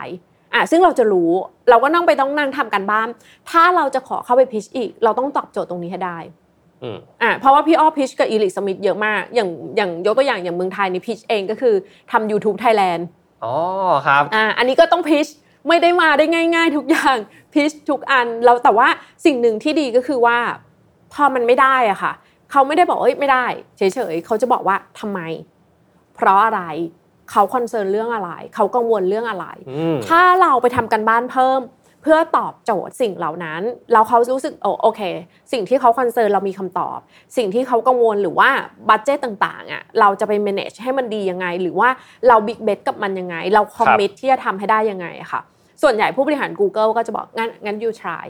[0.54, 1.30] อะซึ่งเราจะรู้
[1.70, 3.08] เราก็ต้องไปต้องนั่งทำการบ้าน
[3.50, 6.18] ถ้าเราจะขอเข้าไป pitch อีก เราต้องตอบโจทย์ตรงนี้ให้ได้
[6.82, 11.74] อืมอะเพราะว่าพี่อ้อ pitch กับ Eric Schmidt เยอะมาก อย่างอย่างยกตัวอย่างอย่างเมืองไทยใน pitch เองก็คือ
[12.12, 13.02] ทำ YouTube Thailand
[13.44, 13.54] อ๋อ
[14.06, 15.26] ครับอ่าอันนี้ก็ต้อง pitch
[15.68, 17.16] ไม่ได้มาได้ง่าย ๆ ทุกอย่าง
[17.54, 18.88] pitch ทุกอันเราแต่ว่า
[19.24, 20.38] สิ่งหนึ่งที่ดีก็คือว่า
[21.12, 22.12] พอมันไม่ได้อะค่ะ
[22.50, 25.20] เขาไม่ได้บอกเอ้ยไม่ได้เฉยๆเขาจะบอกว่าทำไม
[26.14, 26.62] เพราะอะไร
[27.30, 35.00] เขา concern เรื่องอะไร เขากังวลเรื่องอะไรอืมถ้าเราไปทำการบ้านเพิ่มเพื่อตอบโจทย์สิ่งเหล่านั้นแล้วเขารู้สึกโอโอเค
[35.52, 36.98] สิ่งที่เขา concern เรามีคำตอบ
[37.36, 38.50] สิ่งที่เขากังวลหรือว่า
[38.88, 41.88] บัตเจตต่างๆอะเราจะไป manage ให้มันดียังไง หรือว่า
[42.28, 45.40] เราบิ๊กเบ t กับมันยังไง เราคอมมิตที่จะทำให้ได้ยังไงอะค่ะ
[45.82, 48.26] ส่วนใหญ่ผู้บริหาร Google ก็จะบอกงั้นงั้น you try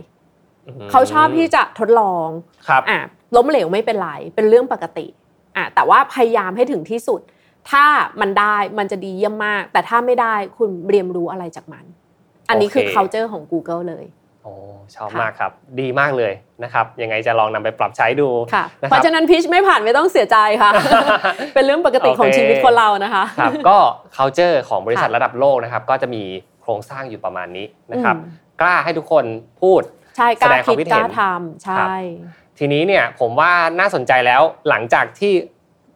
[0.90, 2.28] เขาชอบที่จะทดลอง
[2.68, 2.98] ครับอะ
[3.36, 5.06] ล้มเหลวไม่เป็นไรเป็นเรื่องปกติ
[5.56, 7.20] อะแต่ว่าพยายามให้ถึงที่สุด
[7.70, 7.84] ถ้า
[8.20, 11.84] มันได้มันจะดีเยี่ยมมาก แต่ถ้าไม่ได้คุณเรียนรู้อะไรจากมัน
[12.48, 14.04] อันนี้คือโอเค culture ของ Google เลย
[14.42, 14.52] โอ้
[14.94, 16.32] ชอบค่ะมากครับ ดีมากเลย
[16.62, 20.70] นะครับยังไงจะลองนำไปปรับใช้ดูค่ะนะคเพรับราะฉะนั้นพิชไม่ผ่านไม่ต้องเสียใจค่ะ
[21.54, 23.78] เป็นเรื่องปกติของโอเคชีวิตคนเรานะคะครับก็
[24.16, 26.22] culture ของบริษัทค่ะระดับโลกนะครับ ก็จะมี
[26.62, 29.24] โครงสร้างอยู่ประมาณนี้นะครับอืมกล้าให้ทุกคน
[29.62, 29.82] พูด
[30.16, 31.96] ใช่กล้าแสดงความคิดคิดเห็กนล้าทำใช่
[32.58, 35.32] ทีนี้เนี่ยผมว่าน่าสนใจแล้วหลังจากที่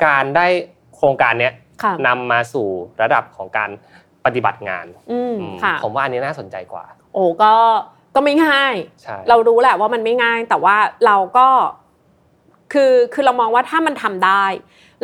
[0.04, 0.46] การได้
[0.96, 2.68] โครงการเนี้ยค่ะนำมาสู่
[3.02, 3.70] ระดับของการ
[4.26, 7.54] ปฏิบัติงานอืมอืมค่ะผมว่าอันนี้น่าสนใจกว่า โอ้ก็
[8.14, 11.48] ก็ไม่ง่ายใช่เรารู้แหละว่ามันไม่ง่าย แต่ว่าเราก็
[12.72, 14.44] คือคือเรามองว่าถ้ามันทำได้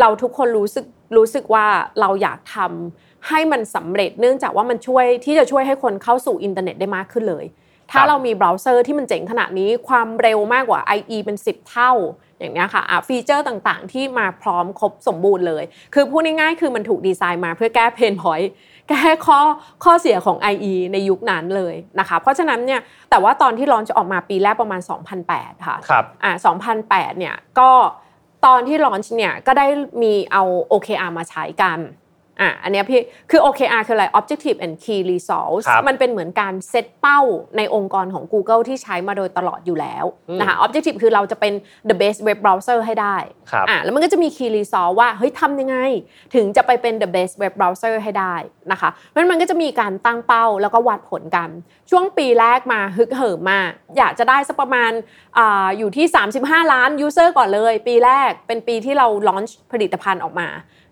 [0.01, 1.67] เราทุกคนรู้สึกรู้สึกว่า
[2.01, 7.45] เราอยากทำให้มันสำเร็จเนื่องจากว่ามันช่วยที่จะช่วยให้คนเข้าสู่อินเทอร์เน็ตได้มากขึ้นเลย
[7.93, 11.93] ถ้าเรามีเบราว์เซอร์ที่มันเจ๋งขนาดนี้ความเร็วมากกว่า IE เป็น 10 เท่า
[12.39, 18.51] อย่างเนี้ยค่ะอะฟีเจอร์ต่างๆ ที่มาพร้อมครบสมบูรณ์เลย คือพูดง่ายๆคือมันถูกดีไซน์มาเพื่อแก้เพนพอยต์
[18.89, 19.39] แก้ข้อ
[19.85, 24.81] ข้อเสียของ IE ในยุคนั้นเลยนะคะ เพราะฉะนั้นเนี่ยแต่ว่าตอนที่ลอนจะออกมาปีแรกประมาณ
[25.23, 26.33] 2008 ค่ะครับอ่า
[26.77, 27.71] 2008 เนี่ยก็
[28.47, 29.67] ตอนที่ลอนช์เนี่ยก็ได้
[30.03, 31.79] มีเอา OKR มาใช้กัน
[32.41, 37.21] อะอันเนี้ยพี่คือ OKR คืออะไร Objective and Key Results ครับมันเป็นเหมือนการเซตเป้า
[37.57, 41.53] ในองค์กรของ Google ที่ใช้มาโดยตลอดอยู่แล้วอืมนะคะ Objective คือเราจะเป็น
[41.91, 43.17] the best web browser ให้ได้
[43.51, 45.77] ครับอะแล้วมันก็จะมี key result ว่าเฮ้ยทำยังไง
[46.35, 48.35] ถึงจะไปเป็น the best web browser ให้ได้
[48.73, 51.49] นะคะเพราะฉะนั้นมันก็จะมีการตั้งเป้าแล้วก็วัดผลกัน
[51.91, 54.93] ช่วงปีแรกมาฮึกเหิมมากอยากจะได้สักประมาณ
[55.39, 56.07] อาอยู่ที่
[56.39, 60.49] 35 ล้าน user ก่อนเลย ปีแรกเป็นปีที่เรา launch ผลิตภัณฑ์ออกมา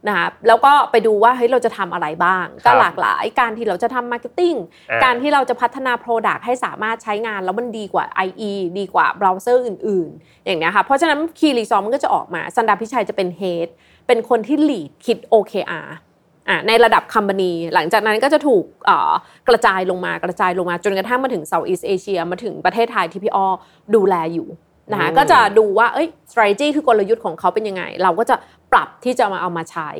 [0.08, 4.58] นะคะแล้วก็ไปดูว่าเฮ้ยเราจะทำอะไรบ้าง ก็ครับหลากหลายการที่เราจะทำ marketing
[4.90, 13.68] อ่าการที่เราจะพัฒนา Product ให้สามารถใช้งานแล้วมันดีกว่า IE ดีกว่าเบราว์เซอร์อื่น ๆ อย่างเนี้ยค่ะเพราะฉะนั้นคีรีซอมมันก็จะออกมาสันดาพิชัยจะเป็น Head
[14.06, 15.88] เป็นคนที่ lead คิด OKR
[16.48, 19.12] อะในระดับคัม p านีหลังจากนั้นก็จะถูกเอ่อ
[19.48, 23.48] กระจายลงมากระจายลงมาจนกระทั่งมาถึง Southeast Asia มาถึงประเทศไทยที่พี่อ้อ
[23.94, 24.48] ดูแลอยู่
[24.92, 28.36] นะคะอืมก็จะดูว่าเอ้ย strategy คือกลยุทธ์ของเขาเป็นยังไง เราก็จะ
[28.74, 29.90] ปรับที่จะมาเอามาใช้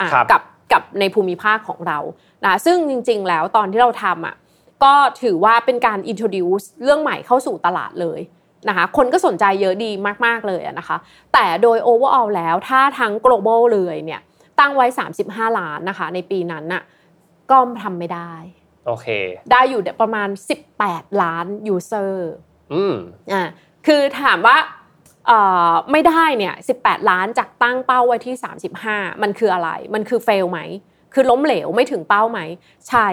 [0.00, 1.98] อะครับกับกับในภูมิภาคของเรา
[2.44, 4.36] นะซึ่งจริง ๆ แล้วตอนที่เราทำอะ
[4.84, 8.20] ก็ถือว่าเป็นการ introduce เรื่องใหม่เข้าสู่ตลาดเลย
[8.68, 9.90] นะคะคนก็สนใจเยอะดี
[10.26, 10.96] มากๆเลยนะคะ
[11.32, 14.20] แต่โดย overall แล้วถ้าทั้ง global เลยเนี่ย
[14.60, 14.86] ตั้งไว้
[15.22, 16.82] 35 ล้านนะคะในปีนั้นน่ะ
[17.50, 18.32] ก็ทำไม่ได้
[18.86, 19.06] โอเค
[19.52, 20.28] ได้อยู่ประมาณ
[20.74, 22.12] 18 ล้าน user
[22.74, 22.96] อืม
[23.32, 23.42] อ่า
[23.86, 24.56] คือถามว่า
[25.90, 28.34] ไม่ได้เนี่ย18 ล้านจากตั้งเป้าไว้ที่
[28.78, 30.60] 35 มันคืออะไร มันคือเฟลไหม
[31.14, 32.40] คือล้มเหลวไม่ถึงเป้าไหม
[32.88, 33.06] ใช่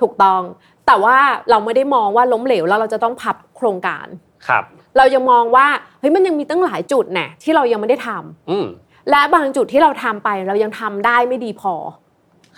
[0.00, 0.42] ถูกต้อง
[0.86, 1.18] แต่ว่า
[1.50, 4.06] เราไม่ได้มองว่าล้มเหลวแล้วเราจะต้องพับโครงการ
[4.48, 4.64] ครับ
[4.96, 5.66] เรายังมองว่า
[6.00, 8.66] เฮ้ย มันยังมีตั้งหลายจุดแน่ที่เรายังไม่ได้ทำอืม
[9.10, 11.74] และบางจุดที่เราทำไปเรายังทำได้ไม่ดีพอ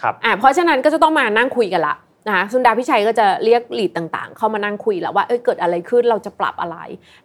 [0.01, 1.95] ครับ อ่าเพราะฉะนั้นก็จะต้องมานั่งคุยกันละ
[2.27, 6.79] นะคะสุนดาพิชัยก็จะเรียกลีดต่างๆ เข้ามานั่งคุยแล้วว่าเอ้ยเกิดอะไรขึ้นเราจะปรับอะไร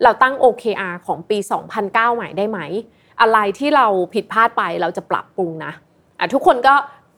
[0.03, 1.37] เราตั้ง OKR ของปี
[1.77, 2.59] 2009 ใหม่ได้ไหม
[3.21, 5.73] อะไรที่เราผิดพลาดไปเราจะปรับปรุงนะ
[6.19, 6.75] อะทุกคนก็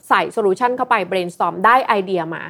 [0.10, 2.44] ใส่ solution เข้าไป brainstorm ได้ไอเดียมา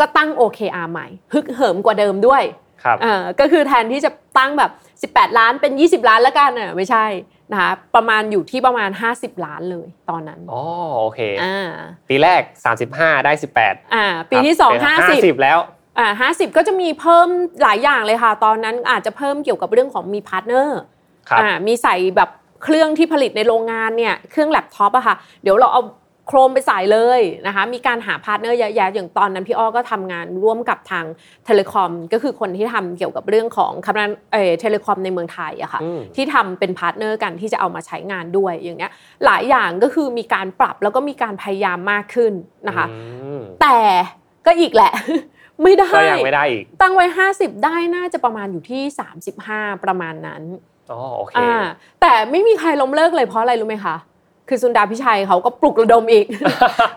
[0.00, 2.42] ก็ตั้ง OKR ใหม่ฮึกเหิมกว่าเดิมด้วย
[2.84, 4.70] ครับอ่าก็คือแทนที่จะตั้งแบบ
[5.14, 7.04] 18 ล้านเป็น 20 ล้านแล้วกันน่ะไม่ใช่
[7.52, 10.62] นะคะประมาณอยู่ที่ประมาณ 50 ล้านเลยตอนนั้นอ๋อ
[11.00, 11.70] โอเคอ่า
[12.08, 12.42] ปีแรก
[12.84, 15.58] 35 ได้ 18อ่าปีที่สองห้าสิบ50 แล้ว
[15.98, 17.28] อ่าห้าสิบก็จะมีเพิ่ม
[17.62, 20.80] หลายอย่างเลยค่ะ ตอนนั้นอาจจะเพิ่มเกี่ยวกับเรื่องของมี partner
[21.28, 22.30] ครับอ่ามีใส่แบบ
[22.64, 25.82] เครื่องที่ผลิตในโรงงานเนี่ยเครื่องแล็ปท็อปอะค่ะ เดี๋ยวเราเอา
[26.28, 31.04] Chrome ไปใส่เลยนะคะ มีการหา partner เยอะแยะอย่างตอนนั้นพี่อ้อก็ทำงานร่วมกับทาง
[31.44, 38.92] telecom ก็คือคนที่ทำเกี่ยวกับเรื่องของ communication เอ telecom ในเมืองไทยอะค่ะอืมที่ทำเป็น partner กันที่จะเอามาใช้งานด้วยอย่างเงี้ย
[39.24, 42.32] หลายอย่างก็คือมีการปรับแล้วก็มีการพยายามมากขึ้น
[42.68, 43.76] นะคะอืมแต่
[44.46, 44.92] ก็อีกแหละ
[45.62, 48.82] ไม่ได้ก็ยังไม่ได้อีกตั้งไว้ 50 ได้น่าจะประมาณอยู่ที่
[49.32, 50.42] 35 ประมาณนั้น
[50.90, 51.52] อ๋อโอเคอ่า
[52.00, 53.96] แต่ไม่มีใครล้มเลิกเลยเพราะอะไรรู้ไหมคะ
[54.48, 56.26] คือ Sundar Pichai เขาก็ปลุกระดมอีก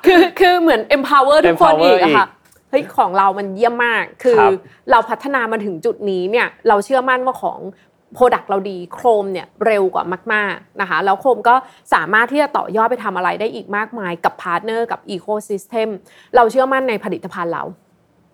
[0.05, 2.37] คือคือเหมือน empower ทุกคน empower อีกอะค่ะอีก
[2.69, 4.51] เฮ้ยของเรามันเยี่ยมมาก คือครับ
[4.91, 7.59] เราพัฒนามาถึงจุดนี้เนี่ยเราเชื่อมั่นว่าของ
[8.13, 11.55] product เราดี Chrome เนี่ยเร็วกว่ามาก ๆนะคะ แล้ว Chrome ก็
[11.93, 15.89] สามารถที่จะต่อยอดไปทำอะไรได้อีกมากมายกับ partner กับ ecosystem
[16.35, 17.63] เราเชื่อมั่นในผลิตภัณฑ์เรา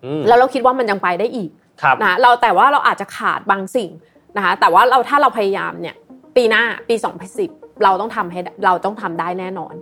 [0.04, 1.50] อืมแล้วเราคิดว่ามันยังไปได้อีก
[1.82, 3.90] ครับนะเราแต่ว่าเราอาจจะขาดบางสิ่ง
[4.36, 5.94] นะคะแต่ว่าเราถ้าเราพยายามเนี่ย
[6.36, 6.94] ปีหน้าปี
[7.36, 9.74] 2010 เราต้องทำให้เราต้องทำได้แน่นอน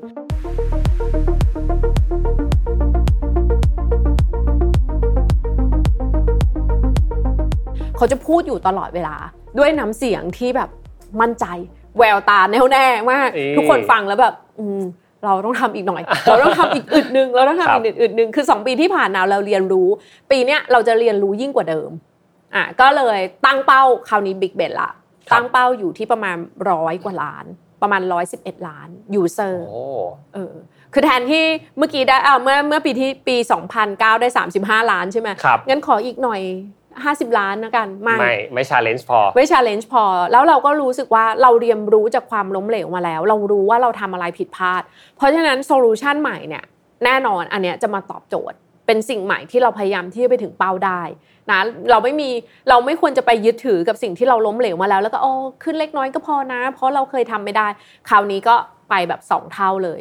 [7.97, 9.17] เขาจะพูดอยู่ตลอดเวลา
[9.59, 10.71] ด้วยน้ำเสียงที่แบบ
[11.21, 11.47] มั่นใจ
[11.99, 14.83] แววตาแน่วแน่มากเอ๊ะทุกคนฟังแล้วแบบ อืม
[15.25, 19.89] เราต้องทำอีกหน่อย เราต้องทำอีกอึดหนึ่งเราต้องครัทำบอีกอึดหนึ่งคือ 2 ปีที่ผ่านมาเราเรียนรู้
[20.31, 21.91] ปีเนี้ยเราจะเรียนรู้ยิ่งกว่าเดิม
[22.55, 24.91] อะก็เลยตั้งเป้าคราวนี้บิ๊กเบ t ละ
[25.33, 26.37] ตั้งเป้าอยู่ที่ประมาณ
[26.71, 27.47] ร้อยกว่าล้าน
[27.85, 28.03] ประมาณ
[28.35, 29.85] 111 ล้านยูเซอร์โอ้
[30.35, 30.55] เออ
[30.93, 31.45] คือแทนที่
[31.79, 33.37] เมื่อกี้ได้อ่าเมื่อเมื่อปีที่ปี
[33.79, 34.29] 2009 ได้
[34.61, 36.41] 35 ล้านใช่ไหมครับงั้นขออีกหน่อย
[36.95, 44.83] 50 ล้านนะกันไม่ไม่ไม่ชาเลนจ์พอไม่ challenge พอ แล้วเราก็รู้สึกว่าเราเรียนรู้จากความล้มเหลวมาแล้ว เรารู้ว่าเราทำอะไรผิดพลาด
[45.17, 46.65] เพราะฉะนั้นโซลูชันใหม่เนี่ย
[47.05, 51.03] แน่นอนอันเนี้ยจะมาตอบโจทย์เป็นสิ่งใหม่ที่เราพยายามที่จะไปถึงเป้าได้
[51.51, 52.31] นะเราไม่มี
[52.69, 57.67] เราไม่ควรจะไปยึดถือกับสิ่งที่เราล้มเหลวมาแล้ว แล้วก็โอ้ขึ้นเล็กน้อยก็พอนะ เพราะเราเคยทำไม่ได้
[58.09, 58.55] คราวนี้ก็
[58.91, 60.01] ไปแบบ 2 เท่าเลย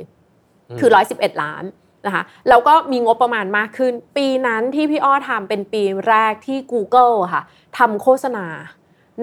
[0.79, 1.63] คือ 111 ล้าน
[2.05, 7.43] นะคะแล้วก็มีงบประมาณมากขึ้น ปีนั้นที่พี่อ้อทำเป็นปีแรกที่ Google อะค่ะ
[7.77, 8.45] ทำโฆษณา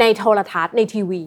[0.01, 1.23] ในโทรทัศน์ในทีวี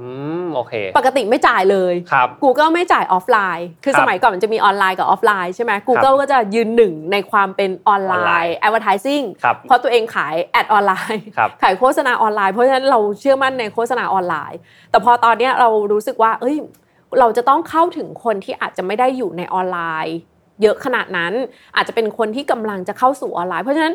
[0.00, 0.10] อื
[0.42, 14.58] มโอเค ปกติไม่จ่ายเลยครับ Google ไม่จ่ายออฟไลน์ คือครับสมัยก่อนมันจะมีออนไลน์กับออฟไลน์ใช่ไหม Google ก็จะยืนหนึ่งในความเป็นออนไลน์น์ advertising ครับเพราะตัวเองขาย ad ออนไลน์ครับขายโฆษณาออนไลน์เพราะฉะนั้นเราเชื่อมั่นในโฆษณาออนไลน์
[14.90, 16.56] แต่พอตอนเนี้ยเรารู้สึกว่าเอ้ย
[17.20, 20.16] เราจะต้องเข้าถึงคนที่อาจจะไม่ได้อยู่ในออนไลน์
[20.62, 21.32] เยอะขนาดนั้น
[21.76, 23.94] อาจจะเป็นคนที่กำลังจะเข้าสู่ออนไลน์ เพราะฉะนั้น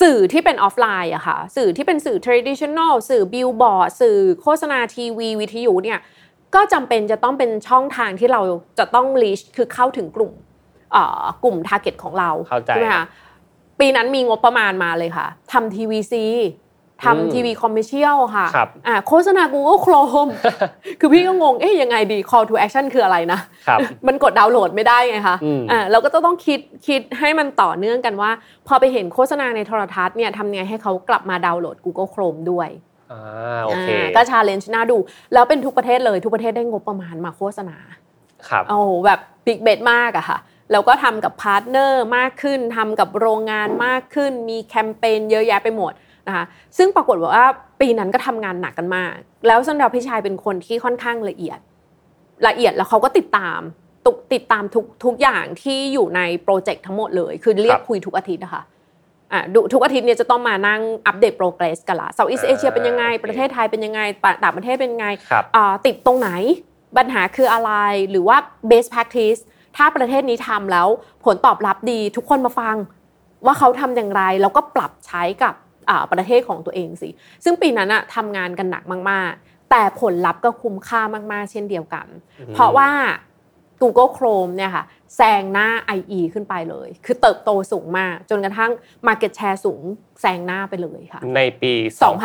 [0.00, 6.00] สื่อที่เป็นออฟไลน์อะค่ะ สื่อที่เป็นสื่อ traditional สื่อบิลบอร์ดสื่อโฆษณาทีวี วิทยุเนี่ย
[6.54, 8.40] ก็จำเป็นจะต้องเป็นช่องทางที่เรา
[8.78, 10.32] จะต้อง reach คือเข้าถึงกลุ่ม
[10.92, 13.04] เอ่อกลุ่ม target ของเราเข้าใจใช่ไหมคะ
[13.80, 16.63] ปีนั้นมีงบประมาณมาเลยค่ะทำ TVC อืม
[17.02, 20.32] ทำทีวี commercial ค่ะครับอ่าโฆษณา Google Chrome
[21.00, 28.30] คือพี่ก็งง เอ๊ยยังไงดี call to action คืออะไรนะครับมันกดดาวน์โหลดไม่ได้ไงคะอืมอ่าเราก็ต้องคิดคิดให้มันต่อเนื่องกันว่า
[28.66, 32.68] พอไปเห็นโฆษณาในโทรทัศน์เนี่ยทำไงให้เขากลับมาดาวน์โหลด Google Chrome ด้วย
[33.12, 34.96] อ่าโอเคอ่าก็ชาเลนจ์น่าดู
[35.32, 37.76] แล้วเป็นทุกประเทศเลยทุกประเทศได้งบประมาณมาโฆษณา
[38.48, 40.38] ครับโอ้โหแบบบิ๊กเบ t มากอะค่ะ
[40.72, 45.92] แล้วก็ทำกับพาร์ทเนอร์มากขึ้นทำกับโรงงานมากขึ้น มีแคมเปญเยอะแยะไปหมด
[46.28, 46.44] นะคะ
[46.78, 47.46] ซึ่งปรากฏว่า
[47.80, 49.12] ปีนั้นก็ทำงานหนักกันมาก
[49.46, 51.58] แล้ว Sundar Pichai เป็นคนที่ค่อนข้างละเอียด
[52.46, 53.60] ละเอียดแล้วเขาก็ติดตาม
[54.06, 58.62] ตุกติดตามทุกทุกอย่างที่อยู่ในโปรเจกต์ทั้งหมดเลย คือเรียกครับคุยทุกอาทิตย์นะคะ
[59.32, 64.00] อะดูทุกอาทิตย์เนี่ยจะต้องมานั่งอัปเดต progress กันละ Southeast Asia เป็นยังไง ประเทศไทยเป็นยังไง
[64.42, 66.30] ต่างประเทศเป็นยังไงครับอ่าติดตรงไหน
[66.96, 67.72] ปัญหาคืออะไร
[68.10, 68.36] หรือว่า
[68.70, 69.40] best practice
[69.76, 70.88] ถ้าประเทศนี้ทำแล้ว
[71.24, 72.76] ผลตอบรับดีทุกคนมาฟัง
[73.44, 75.63] ว่าเขาทำอย่างไร แล้วก็ปรับใช้กับอ่า
[76.12, 77.08] ประเทศของตัวเองสิ
[77.44, 81.00] ซึ่งปีนั้นอะทำงานกันหนักมาก ๆ แต่ผลลัพธ์ก็คุ้มค่า
[81.32, 82.06] มาก ๆ เช่นเดียวกัน
[82.54, 82.90] เพราะว่า
[83.82, 84.84] Google Chrome เนี่ยค่ะ
[85.16, 85.68] แซงหน้า
[85.98, 88.70] IE ขึ้นไปเลย คือเติบโตสูงมาก จนกระทั่ง
[89.06, 89.82] Market Share สูง
[90.20, 91.72] แซงหน้าไปเลยค่ะ ในปี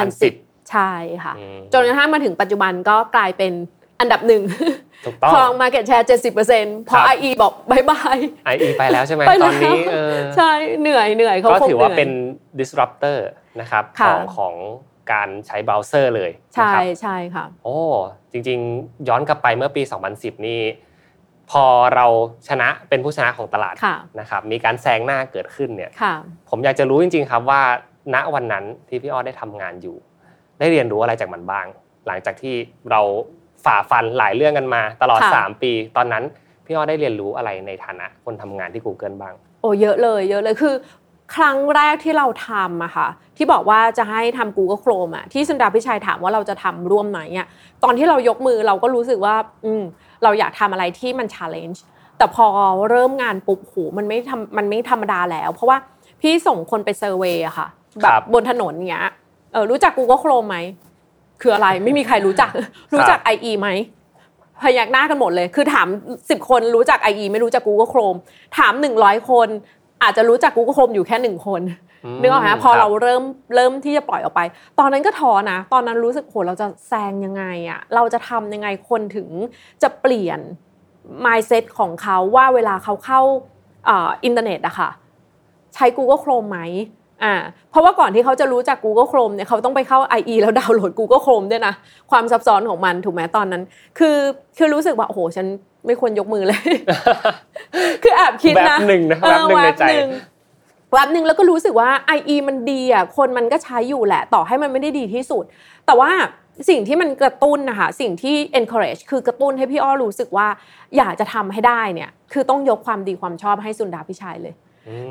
[0.09, 0.91] 2010 ใช่
[1.23, 3.53] ค่ะอืมจนกระทั่งมาถึงปัจจุบันก็กลายเป็น
[3.99, 4.43] อันดับหนึ่ง
[5.05, 6.05] ถูกต้องครอง Market Share
[6.47, 8.17] 70%พอครับ IE บอกบายบาย
[8.53, 12.09] IE ไปแล้วใช่ไหมไปตแล้อวนนี้เออใช่เหนื่อยเหนื่อยเขาก็คงถือว่าหยเป็น
[12.59, 13.17] disruptor
[13.61, 14.55] นะครับขค่ะองของ
[15.11, 17.77] การใช้เบราว์เซอร์เลยใช่นะครับใช่ค่ะโอ้
[18.31, 19.81] จริงๆ ย้อนกลับไปเมื่อปี
[20.13, 20.61] 2010 นี่
[21.51, 22.05] พอเรา
[22.47, 26.13] ชนะเป็นผู้ชนะของตลาดค่ะนะครับมีการแซงหน้าเกิดขึ้นเนี่ยค่ะ
[26.49, 27.61] ผมอยากจะรู้จริง ๆ ครับว่า
[28.15, 29.97] ณวันนั้นที่พี่อ้อได้ทำงานอยู่
[30.59, 31.65] ได้เรียนรู้อะไรจากมันบ้าง
[32.07, 32.55] หลังจากที่
[32.91, 33.01] เรา
[33.65, 36.23] ฝ่าฟันหลายเรื่องกันมา ตลอดค่ะ3ปี ตอนนั้น
[36.65, 40.75] พี่อ้อได้เรียนรู้อะไรในฐานะคนทำงานที่ Google บ้างโอ้เยอะเลยเยอะเลยคือ
[41.35, 47.47] ครั้งแรกที่เราทำอะค่ะที่บอกว่าจะให้ทำ Google Chrome อะที่สุนดาพิชัยถามว่าเราจะทำร่วมไหนอะ
[47.83, 49.83] ตอนที่เรายกมือเราก็รู้สึกว่าอืม
[50.23, 51.79] เราอยากทำอะไรที่มัน challenge
[52.17, 52.45] แต่พอ
[52.89, 55.77] เริ่มงานปุ๊บโหมันไม่ทำมันไม่ธรรมดาแล้ว เพราะว่า
[56.21, 57.67] พี่ส่งคนไปเซอร์เวยอะค่ะ
[58.01, 59.07] แบครับบบนถนนเงี้ย
[59.53, 60.57] เออรู้จัก Google Chrome ไหม
[61.41, 62.51] คืออะไรไม่มีใครรู้จัก
[62.93, 63.69] รู้จัก IE ไหม
[64.61, 65.87] พยักหน้ากันหมดเลย คือถาม
[66.19, 68.19] 10 คนรู้จัก IE ไม่รู้จัก Google Chrome
[68.57, 69.47] ถาม 100 คน
[70.03, 71.61] อาจจะรู้จัก Google Chrome อยู่แค่หนึ่งคน
[72.15, 73.23] มนึกออกไหมพอคบเราเริ่ม
[73.55, 74.41] เริ่มที่จะปล่อยออกไป
[74.79, 79.27] ตอนนั้นก็ท้อนะ ตอนนั้นรู้สึกโหเราจะแซงยังไงอะเราจะทำยังไงคนถึง
[79.83, 80.39] จะเปลี่ยน
[81.25, 83.21] mindset ของเขาว่าเวลาเขาเข้า
[83.85, 84.89] เอ่ออินเทอร์เน็ตอะค่ะ
[85.75, 86.59] ใช้ Google Chrome ไหม
[87.23, 87.35] อ่า
[87.69, 91.73] เพราะว่าก่อนที่เขาจะรู้จัก Google Chrome เนี่ยเขาต้องไปเข้า IE แล้วดาวน์โหลด Google Chrome ด้วยนะ
[92.11, 93.63] ความซับซ้อนของมันถูกไหมตอนนั้น
[93.99, 94.17] คือ
[94.57, 95.47] คือรู้สึกว่าโอ้โหฉัน
[95.89, 96.61] ไม่ควรยกมือเลย
[98.03, 100.09] คือแอบคิดนะแวบหนึ่งนะเออแวบหนึ่งในใจแวบหนึ่ง
[100.91, 105.43] แวบหนึ่งแล้วก็รู้สึกว่า IE มันดีอะคนมันก็ใช้อยู่แหละ ต่อให้มันไม่ได้ดีที่สุด
[105.85, 106.11] แต่ว่า
[106.69, 110.47] สิ่งที่มันกระตุ้นนะคะสิ่งที่ encourage คือกระตุ้นให้พี่อ้อรู้สึกว่า
[110.97, 114.53] อยากจะทำให้ได้เนี่ยคือต้องยกความดีความชอบให้สุนดาพิชัยเลย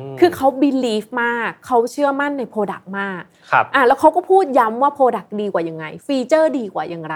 [0.07, 7.15] มคือเขา believe มากเขาเชื่อมั่นใน Product มากครับอะแล้วเขาก็พูดย้ำว่า Product ดีกว่ายังไง ฟีเจอร์ดีกว่าอย่างไร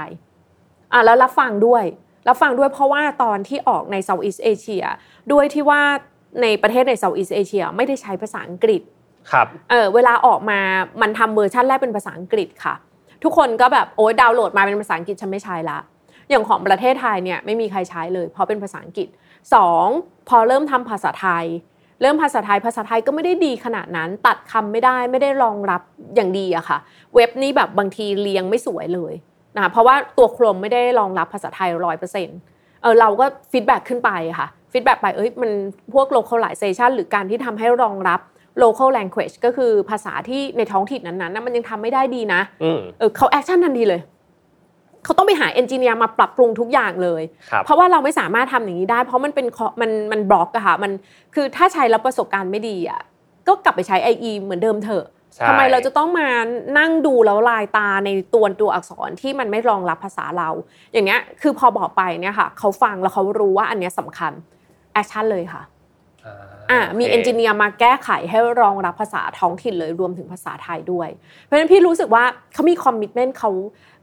[0.93, 1.83] อะแล้วรับฟังด้วย
[2.27, 4.85] รับฟังด้วยเพราะว่าตอนที่ออกใน Southeast Asia
[5.31, 5.81] ด้วยที่ว่า
[6.41, 8.81] ในประเทศใน Southeast Asia ไม่ได้ใช้ภาษาอังกฤษ
[9.31, 10.59] ครับเออเวลาออกมา
[11.01, 12.75] มันทำเวอร์ชันแรกเป็นภาษาอังกฤษค่ะ
[13.23, 15.79] ทุกคนก็แบบโอ้ยดาวน์โหลดมาเป็นภาษาอังกฤษฉันไม่ใช้ละ
[16.29, 19.07] อย่างของประเทศไทยเนี่ยไม่มีใครใช้เลย เพราะเป็นภาษาอังกฤษ
[19.53, 19.87] สอง
[20.29, 21.45] พอเริ่มทำภาษาไทย
[22.01, 25.81] เริ่มภาษาไทยภาษาไทยก็ไม่ได้ดีขนาดนั้น ตัดคำไม่ได้ไม่ได้รองรับ
[26.15, 26.77] อย่างดีอะค่ะ
[27.15, 29.13] เว็บนี้แบบบางทีเรียงไม่สวยเลย
[29.55, 32.37] นะคะเพราะว่าตัว Chrome ไม่ได้รองรับภาษาไทยร้อยเปอร์เซ็นต์
[32.81, 35.51] เออเราก็ feedback ขึ้นไปค่ะ feedback ไปเอ้ยมัน
[35.93, 38.19] พวก localization หรือการที่ทำให้รองรับ
[38.63, 44.01] local language ก็คือภาษาที่ในท้องถิ่นนั้นๆนะมันยังทำไม่ได้ดีนะอืมเออเขา action ทันทีเลย
[45.03, 50.91] เขาต้องไปหา engineer มาปรับปรุงทุกอย่างเลยครับเพราะว่าเราไม่สามารถทำอย่างนี้ได้ เพราะมันเป็น co- มันมันบล็อกอะค่ะมัน
[51.35, 53.01] คือถ้าใช้แล้วประสบการณ์ไม่ดีอะ
[53.47, 55.12] ก็กลับไปใช้ IE เหมือนเดิมเถอะใช่
[55.47, 56.29] ทำไมเราจะต้องมา
[56.77, 60.49] นั่งดูแล้วลายตาในตัวตัวอักษรที่มันไม่รองรับภาษาเรา
[60.93, 64.31] อย่างเนี้ยคือพอบอกไปเนี่ยค่ะเขาฟังแล้วเขารู้ว่าอันเนี้ยสำคัญ
[64.93, 65.61] action เลยค่ะ
[66.71, 71.09] อ่ามีโค engineer มาแก้ไขให้รองรับภาษาท้องถิ่นเลยรวมถึงภาษาไทยด้วย
[71.43, 73.51] เพราะฉะนั้นพี่รู้สึกว่าเขามี commitment เขา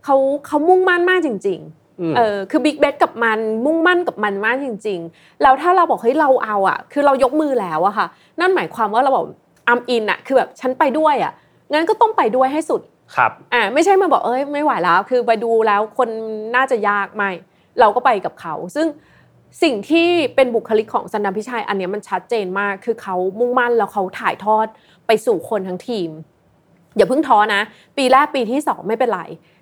[0.05, 0.17] เขา
[0.47, 8.07] เขามุ่งมั่นมากจริงๆเออคือ big bet กับมันมุ่งมั่นกับมันมากจริง ๆ แล้วถ้าเราบอกเฮ้ยเราเอาอะ คือเรายกมือแล้วอะค่ะ
[8.41, 9.27] นั่นหมายความว่าเราบอก
[9.71, 11.33] I'm in อะคือแบบฉันไปด้วยอะ
[11.73, 12.81] งั้นก็ต้องไปด้วยให้สุด
[13.17, 16.09] ครับอ่าไม่ใช่มาบอกเอ้ยไม่ไหวแล้ว คือไปดูแล้วคน
[16.55, 17.31] น่าจะยากไม่
[17.81, 18.87] เราก็ไปกับเขา ซึ่ง
[19.63, 24.67] สิ่งที่เป็นบุคลิกของ Sundar Pichai อันเนี้ยมันชัดเจนมากคือเขามุ่งมั่นแล้วเขาถ่ายทอด
[25.07, 26.11] ไปสู่คนทั้งทีม
[26.97, 27.63] อย่าเพิ่งท้อนะ
[27.97, 29.21] ปีแรกปีที่สองไม่เป็นไร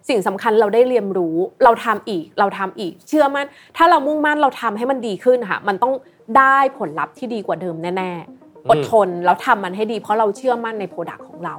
[0.08, 5.92] สิ่งสำคัญเราได้เรียนรู้ เราทำอีกเราทำอีก เชื่อมั่นถ้าเรามุ่งมั่นเราทำให้มันดีขึ้นค่ะ มันต้อง
[6.38, 11.56] ได้ผลลัพธ์ที่ดีกว่าเดิมแน่ ๆ อดทนแล้วทำมันให้ดี เพราะเราเชื่อมั่นใน product ของเรา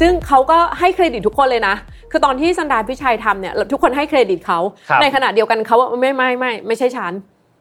[0.00, 1.76] ซึ่งเขาก็ให้เครดิตทุกคนเลยนะ
[2.10, 4.58] คือตอนที่สันดานพิชัยทำเนี่ยทุกคนให้เครดิตเขา
[4.88, 7.12] ครับในขณะเดียวกันเขาว่าไม่ไม่ไม่ไม่ใช่ฉัน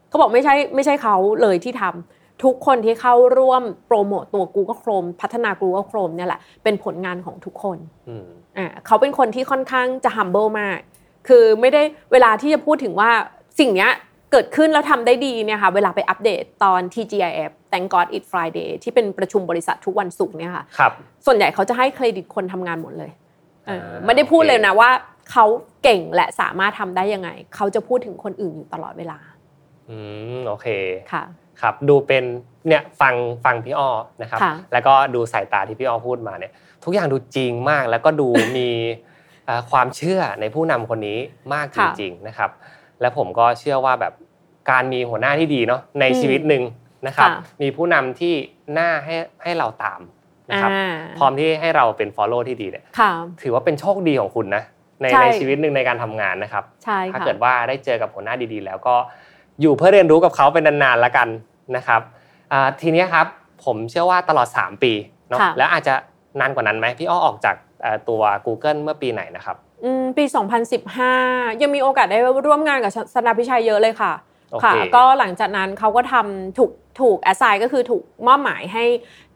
[0.09, 7.77] เขาบอกไม่ใช่ไม่ใช่เขาเลยที่ทำทุกคนที่เข้าร่วมโปรโมตตัว Google Chrome พัฒนา Google Chrome เนี่ยแหละเป็นผลงานของทุกคน
[8.09, 8.25] อืม
[8.57, 10.79] อ่าเขาเป็นคนที่ค่อนข้างจะ humble มาก
[11.27, 11.81] คือไม่ได้
[12.11, 13.11] เวลาที่จะพูดถึงว่า
[13.59, 13.91] สิ่งเนี้ย
[14.31, 20.91] เกิดขึ้นแล้วทำได้ดีเนี่ยค่ะเวลาไปอัปเดตตอน TGIF Thank God It Friday ที่เป็นประชุมบริษัททุกวันศุกร์เนี่ยค่ะครับ
[21.25, 23.11] ส่วนใหญ่เขาจะให้เครดิตคนทำงานหมดเลย
[23.67, 24.89] เอออ่าไม่ได้พูดโอเคเลยนะว่า
[25.31, 25.45] เขา
[25.83, 29.19] เก่งและสามารถทำได้ยังไง เขาจะพูดถึงคนอื่นอยู่ตลอดเวลา
[29.89, 29.97] อื
[30.37, 30.67] มโอเค
[31.13, 31.23] ค่ะ
[31.61, 32.23] ครับดูเป็น
[32.67, 33.89] เนี่ยฟังฟังพี่อ้อ
[34.21, 36.51] นะครับค่ะแล้วก็ดูสายตาที่พี่อ้อพูดมาเนี่ย
[36.83, 39.10] ทุกอย่างดูจริงมากแล้วก็ดูมีเอ่อ
[39.71, 41.19] ความเชื่อในผู้นำคนนี้
[41.53, 42.49] มากจริงๆนะครับ
[43.01, 44.13] และผมก็เชื่อว่าแบบ
[44.71, 46.63] การมีหัวหน้าที่ดีเนาะในชีวิตหนึ่ง
[47.07, 48.33] นะครับค่ะมีผู้นำที่
[48.77, 50.01] น่าให้ให้เราตาม
[50.49, 53.11] นะครับอ่าพร้อมที่ให้เราเป็น follow ที่ดีเนี่ยค่ะ
[53.43, 54.63] ถือว่าเป็นโชคดีของคุณนะ
[55.01, 58.95] ในใช่ในชีวิตหนึ่งในการทำงานนะครับใช่ถ้าค่ะเกิดว่าได้เจอกับหัวหน้าดีๆ แล้วก็
[59.61, 61.27] อยู่เพื่อเรียนรู้กับเขาเป็นนานๆแล้วกัน
[61.75, 62.01] นะครับ
[62.51, 63.27] อ่าทีเนี้ยครับ
[63.65, 64.93] ผมเชื่อว่าตลอด 3 ปี
[65.29, 65.93] เนาะค่ะแล้วอาจจะ
[66.39, 67.70] นานกว่านั้นไหมพี่อ้อออกจากเอ่อ
[68.09, 70.25] ตัว Google เมื่อปีไหนนะครับอืมปี
[70.93, 74.13] 2015 ยังมีโอกาสได้ร่วมงานกับ Sundar Pichai เยอะเลยค่ะ
[74.51, 78.85] โอเคค่ะ ก็หลังจากนั้นเขาก็ทำถูกถูก assign ก็คือถูกมอบหมายให้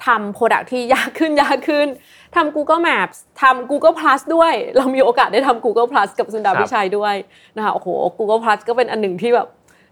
[0.05, 1.87] ทำ product ที่ยากขึ้นยากขึ้น
[2.35, 7.15] ทำ Google Maps ทำ Google Plus ด้วย เรามีโอกาสได้ทำ Google Plus กับ Sundar Pichai ด้วย
[7.55, 9.47] นะคะโอ้โห Google Plus ก็เป็นอันหนึ่งที่แบบ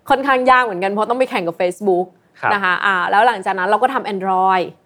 [0.10, 2.06] ค่อนข้างยากเหมือนกันเพราะต้องไปแข่งกับ Facebook
[2.42, 4.83] ครับนะคะอ่าแล้วหลังจากนั้นเราก็ทำ Android อืม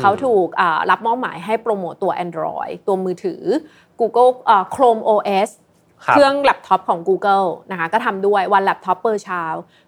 [0.00, 3.42] เขาถูกอ่ารับมอบหมายให้โปรโมตตัว Android ตัวมือถือ
[4.00, 5.50] Google อ่า Chrome OS
[6.04, 9.42] ครับเครื่องแล็ปท็อปของ Google นะคะก็ทำด้วย One Laptop Per Child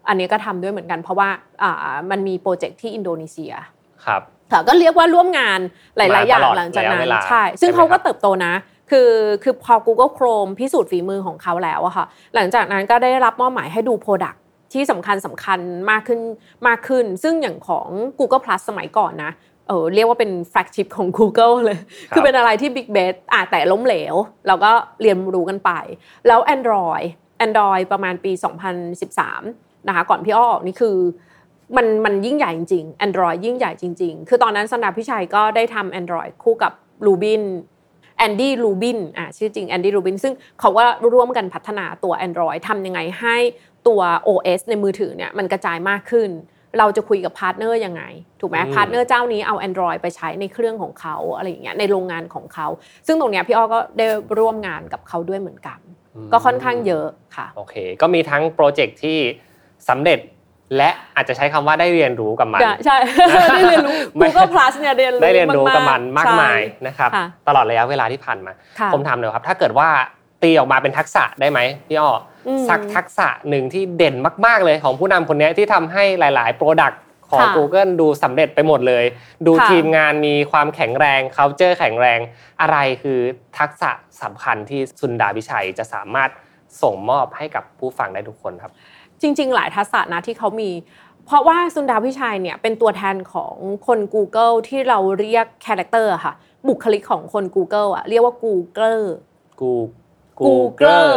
[0.08, 1.28] อันนี้ก็ทำด้วยเหมือนกันเพราะว่า
[1.62, 3.52] อ่ามันมีโปรเจกต์ที่อินโดนีเซีย
[4.06, 4.22] ครับ
[4.52, 5.60] ค่ะก็เรียกว่าร่วมงาน
[5.96, 8.54] หลายมาๆอย่างตลอดหลังจากนั้นระยะเวลาใช่ ซึ่งใช่ไหมเขาก็ครับเติบโตนะ
[8.90, 9.10] คือ
[9.42, 14.38] คือพอ Google Chrome พิสูจน์ฝีมือของเขาแล้วอะค่ะ หลังจากนั้นก็ได้รับมอบหมายให้ดู Product
[14.72, 15.58] ที่สำคัญสำคัญ
[15.90, 16.20] มากขึ้น
[16.66, 19.32] มากขึ้น ซึ่งอย่างของ Google Plus สมัยก่อนนะ
[19.68, 21.78] เออเรียกว่าเป็น flagship ของ Google เลย
[22.10, 24.14] ครับคือเป็นอะไรที่ Big Bet อะแต่ล้มเหลว
[24.46, 25.70] เราก็เรียนรู้กันไป
[26.26, 27.04] แล้ว Android
[27.46, 28.32] Android ประมาณปี
[29.10, 30.96] 2013 นะคะก่อนพี่อ้อออกนี่คือ
[31.76, 36.72] มันมันยิ่งใหญ่จริงๆ Android ยิ่งใหญ่จริง ๆ คือตอนนั้น Sundar Pichai ก็ได้ทำ Android คู่กับ
[37.06, 37.42] Rubin
[38.18, 43.36] Andy Rubin อะชื่อจริง Andy Rubin ซึ่งเขาก็ร่วมกันพัฒนาตัว Android ทำยังไงให้
[43.88, 46.30] ตัว OS ในมือถือเนี่ยมันกระจายมากขึ้น
[46.78, 48.02] เราจะคุยกับพาร์ทเนอร์ยังไง
[48.40, 52.68] ถูกไหมอืมพาร์ทเนอร์เจ้านี้เอา Android ไปใช้ในเครื่องของเขาอะไรอย่างเงี้ยในโรงงานของเขา
[53.06, 54.06] ซึ่งตรงเนี้ยพี่อ้อก็ได้
[54.38, 55.78] ร่วมงานกับเขาด้วยเหมือนกัน
[56.32, 59.18] ก็ค่อนข้างเยอะค่ะโอเค ก็มีทั้งโปรเจกต์ที่
[59.88, 60.20] สำเร็จ
[60.76, 62.96] และอาจจะใช้คำว่าได้เรียนรู้กับมันใช่
[63.50, 69.88] ได้เรียนรู้ไม่ Google Plus เนี่ยเรียนรู้ได้เรียนรู้กับมันมากใช่มายนะครับค่ะตลอดระยะเวลาที่ผ่านมาค่ะผมถามหน่อยครับ ถ้าเกิดว่า
[70.42, 72.18] ตีออกมาเป็นทักษะได้ไหมพี่อ้อเอา
[72.68, 74.14] สักทักษะหนึ่งที่เด่น
[74.46, 77.00] มาก ๆ เลยของผู้นำคนนี้ที่ทำให้หลาย ๆ product
[77.30, 79.04] ของค่ะ Google ดูสำเร็จไปหมดเลย
[79.46, 82.18] ดูค่ะทีมงานมีความแข็งแรง culture แข็งแรง
[82.60, 83.18] อะไรคือ
[83.58, 83.90] ทักษะ
[84.22, 86.30] สำคัญที่ Sundar Pichai จะสามารถ
[86.82, 88.72] ส่งมอบให้กับผู้ฟังได้ทุกคนครับ
[89.20, 90.70] จริง ๆ หลายทักษะนะที่เขามี
[91.26, 93.54] เพราะว่า Sundar Pichai เนี่ยเป็นตัวแทนของ
[93.86, 96.32] คน Google ที่เราเรียก character ค่ะ
[96.68, 99.02] บุคลิกของคน Google อะเรียกว่า Googler
[99.60, 100.07] กู Google
[100.40, 101.14] Google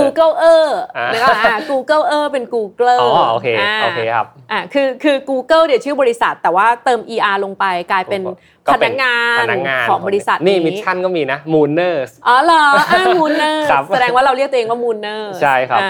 [0.00, 8.22] Google เอออ่าแล้วก็อ่า Google เออเป็น Google อ๋อโอเคาโอเคครับอ่าคือคือ Google เดี๋ยวชื่อบริษัท แต่ว่าเติม er ลงไปกลายเป็น
[8.66, 15.80] ก็พเป็นักงานพนักงานของบริษัทนี่นี้มิชชั่นก็มีนะ Mooners อ๋อเหรออ่ามูนเนอร์ครับแสดงว่าเราเรียกตัวเองว่ามูนเนอร์ใช่ครับ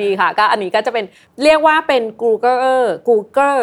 [0.00, 1.04] ดีค่ะ ก็อันนี้ก็จะเป็น
[1.42, 2.58] เรียกว่าเป็น Google
[3.08, 3.62] Google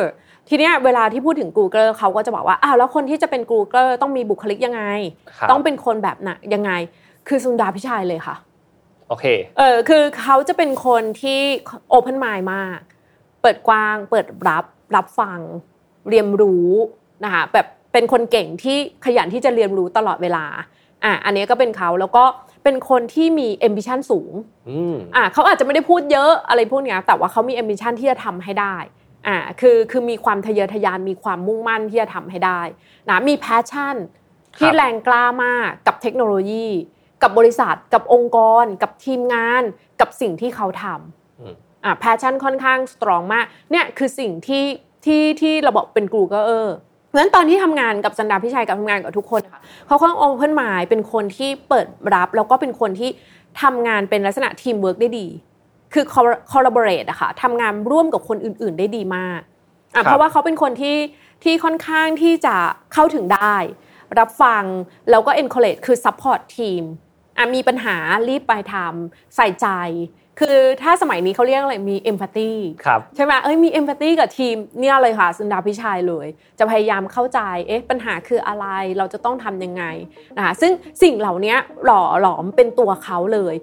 [0.50, 4.84] ทีเนี้ยเวลาที่พูดถึง Google เขาก็จะบอกว่าอ้าวแล้วคนที่จะเป็น Google ต้องมีบุคลิกยังไง
[5.38, 6.72] ครับต้องเป็นคนแบบไหนยังไง
[7.28, 8.36] คือสุนดาพิชัยเลยค่ะ
[9.08, 9.26] โอเค
[9.58, 11.40] เออคือเขาจะเป็นคนที่
[11.94, 12.80] Open Mind มาก
[13.42, 15.40] เปิดกว้าง เปิดรับรับฟัง
[16.10, 16.70] เรียนรู้
[17.24, 20.46] นะคะแบบเป็นคนเก่งที่ขยันที่จะเรียนรู้ตลอดเวลา
[21.04, 22.24] อะอันนี้ก็เป็นเขาแล้วก็
[22.63, 24.32] เป็นคนที่มี ambition สูง
[24.70, 28.76] อืมอะเขาอาจจะไม่ได้พูดเยอะอะไรพวกเนี้ยแต่ว่าเขามี ambition ที่จะทำให้ได้
[29.28, 32.62] อะคือคือมีความทะเยอทะยานมีความมุ่งมั่นที่จะทำให้ได้
[33.10, 33.96] นะมี passion
[34.58, 36.68] ที่แรงกล้ามากกับเทคโนโลยี
[37.21, 39.63] กับบริษัทกับองค์กร กับทีมงาน
[39.99, 41.53] กับสิ่งที่เขาทำอืม
[41.84, 44.63] อะ passion ค่อนข้าง strong มากเนี่ยคือสิ่งที่
[45.06, 46.69] ที่ที่เราบอกเป็น Google เออ
[47.08, 53.10] เพราะฉะนั้นตอนที่ทำงานกับ Sundar Pichai กับทำงานกับทุกคนนะคะเขาค่อนข้าง open mind เป็นคนที่เปิดรับแล้วก็เป็นคนที่
[53.62, 55.27] ทำงานเป็นลักษณะทีมเวิร์กได้ดี
[55.93, 56.06] คือ
[56.51, 59.42] collaborate อะค่ะทำงานร่วมกับคนอื่น ๆ ได้ดีมาก
[59.96, 60.98] อะครับเพราะว่าเขาเป็นคนที่
[61.44, 62.56] ที่ค่อนข้างที่จะ
[62.94, 63.56] เข้าถึงได้
[64.19, 64.63] รับฟัง
[65.10, 66.83] แล้วก็ encourage คือ support ทีม
[67.56, 69.67] มีปัญหารีบไปทำใส่ใจ
[70.42, 72.52] คือถ้าสมัยนี้เขาเรียกอะไรมีเอมพัตตี
[73.15, 76.27] ใช่ไหมเอ้ยมีเอมพัตตีกับทีมเนี่ยเลยค่ะสุนดาพิชัยเลย
[76.60, 78.65] จะพยายามเข้าใจเอ๊ะปัญหาคืออะไร
[78.98, 79.83] เราจะต้องทำยังไง
[80.38, 80.71] นะคะซึ่ง
[81.04, 83.56] สิ่งเหล่านี้หล่อหลอมเป็นตัวเขาเลย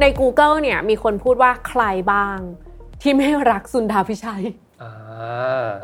[0.00, 1.82] ใน Google เนี่ยมีคนพูดว่าใคร
[2.12, 2.38] บ้าง
[3.02, 4.44] ที่ไม่รักสุนดาพิชัย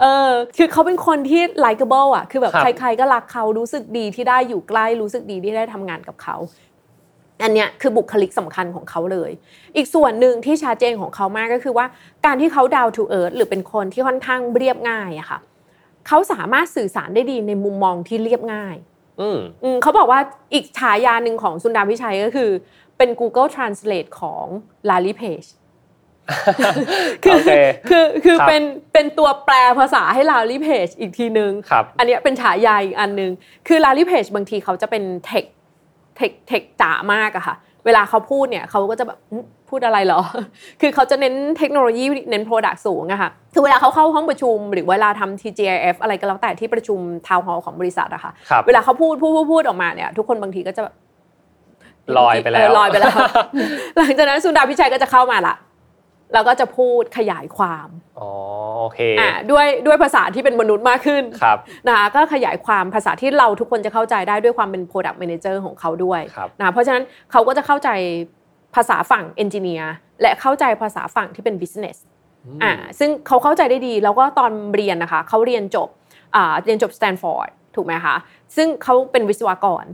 [0.00, 6.36] เออคือเขาเป็นคนที่ likable อะ คือแบบครับใครๆก็รักเขารู้สึกดีที่ได้อยู่ใกล้รู้สึกดีที่ได้ทำงานกับเขา
[7.42, 9.30] อันเนี้ยคือบุคลิกสำคัญของเขาเลย
[9.76, 11.86] อีกส่วนหนึ่งที่ชัดเจนของเขามากก็คือว่า
[12.26, 15.38] การที่เขา down to earth หรือเป็นคนที่ค่อนข้างเรียบง่ายอะค่ะ
[16.08, 18.76] เขาสามารถสื่อสารได้ดีในมุมมองที่เรียบง่าย
[19.20, 20.20] อืมอืมเขาบอกว่า
[20.52, 22.50] อีกฉายาหนึ่งของสุนดาพิชัยก็คือ
[22.98, 24.44] เป็น Google Translate ของ
[24.88, 27.26] Larry Page คือโอเค
[27.90, 28.62] คือคือครับเป็น
[28.92, 33.30] เป็นตัวแปลภาษาให้ Larry Page อีกทีนึงครับอันเนี้ยเป็นฉายาอีกอันนึง
[33.68, 35.44] คือ Larry Page บางทีเขาจะเป็นเทค
[36.16, 37.54] เทคเทคจ๋ามากอะค่ะ
[37.84, 40.20] เวลาเขาพูดเนี่ยเขาก็จะแบบอืมพูดอะไรเหรอ
[40.80, 50.94] คือเขาจะเน้นเทคโนโลยีเน้น Product สูงอะค่ะคือเวลาเขาเข้าห้องประชุม หรือเวลาทำ TGIF อะไรก็แล้วแต่ที่ประชุมทาวน์ฮอลของบริษัทอะค่ะครับเวลาเขาพูดพูดพูดพูดออกมาเนี่ย ทุกคนบางทีก็จะแบบ
[52.18, 53.14] ลอยไปแล้วเลอยไปแล้ว
[53.96, 55.54] หลังจากนั้นสุนดาพิชัยก็จะเข้ามาละ
[56.34, 57.88] แล้วก็จะพูดขยายความ
[58.20, 58.30] อ๋อ
[58.80, 61.58] โอเคอ่าด้วยด้วยภาษาที่เป็นมนุษย์มากขึ้นครับ
[61.88, 67.88] นะคะก็ขยายความภาษาที่เราทุกคนจะเข้าใจได้ด้วยความเป็น Product Manager ของเขาด้วยครับนะเพราะฉะนั้นเขาก็จะเข้าใจ
[68.74, 69.86] ภาษาฝั่ง Engineer
[70.22, 71.96] และเข้าใจภาษาฝั่งที่เป็น Business
[72.62, 75.88] อ่าซึ่งเขาเข้าใจได้ดีแล้วก็ตอนเรียนนะคะเขาเรียนจบ
[76.36, 78.16] อ่าเรียนจบ Stanford ถูกไหมคะ
[78.56, 79.84] ซึ่งเขาเป็นวิศวกร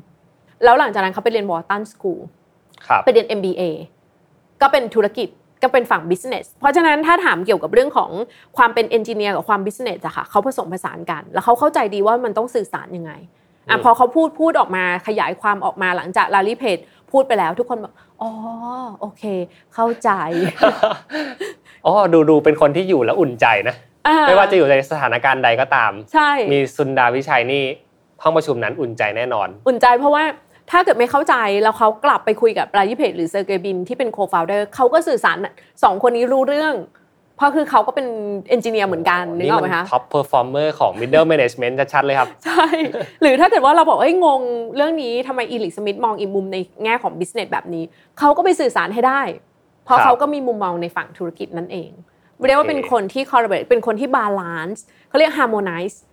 [0.64, 2.20] แล้วหลังจากนั้นเขาไปเรียน Wharton School
[2.86, 3.62] ครับไปเรียน MBA
[4.60, 5.28] ก็เป็นธุรกิจ
[5.66, 8.10] ก็เป็นฝั่ง business เพราะฉะนั้นถ้าถามเกี่ยวกับเรื่องของ
[8.56, 13.12] ความเป็น engineer กับความ business อะค่ะเขาผสมผสานกัน แล้วเขาเข้าใจดีว่ามันต้องสื่อสารยังไง
[13.68, 16.78] อะอืมพอเขาพูดพูดออกมาขยายความออกมาหลังจากลารีเพจ
[17.12, 17.92] พูดไปแล้ว ทุกคนบอก
[18.22, 18.30] อ๋อ
[19.00, 19.24] โอเค
[19.74, 20.10] เข้าใจ
[21.86, 23.74] อ๋อดูดูเป็นคนที่อยู่แล้วอุ่นใจนะ
[24.06, 27.62] อ่ไม่ว่าจะอยู่ในสถานการณ์ใดก็ตาม ใช่ มี Sundar Pichai นี่
[28.22, 30.24] ห้องประชุมนั้นอุ่นใจแน่นอน อุ่นใจเพราะว่า
[30.70, 35.36] ถ้าเกิดไม่เข้าใจแล้วเขากลับไปคุยกับ Larry Page หรือ Sergey Brin ที่เป็น co-founder เขาก็สื่อสาร
[35.82, 36.74] สองคนนี้รู้เรื่อง
[37.36, 38.06] เพราะคือเขาก็เป็น
[38.48, 42.66] engineer เหมือนกันนึกออกไหมคะท็ top performer ของ middle management ชัดๆเลยครับ ใช่
[43.22, 44.40] หรือถ้าเกิดว่าเราบอกเอ้ยงง
[44.76, 47.84] เรื่องนี้ทำไม Eric Schmidt มองอีกมุมในแง่ของ business แบบนี้
[48.18, 49.22] เขาก็ไปสื่อสารให้ได้
[49.84, 51.90] เพราะครับเขาก็มีมุมมองในฝั่งธุรกิจนั่นเอง
[52.46, 56.05] เรียกว่าเป็นคนที่ collaborate เป็นคนที่ balance เขาเรียก harmonize ครับ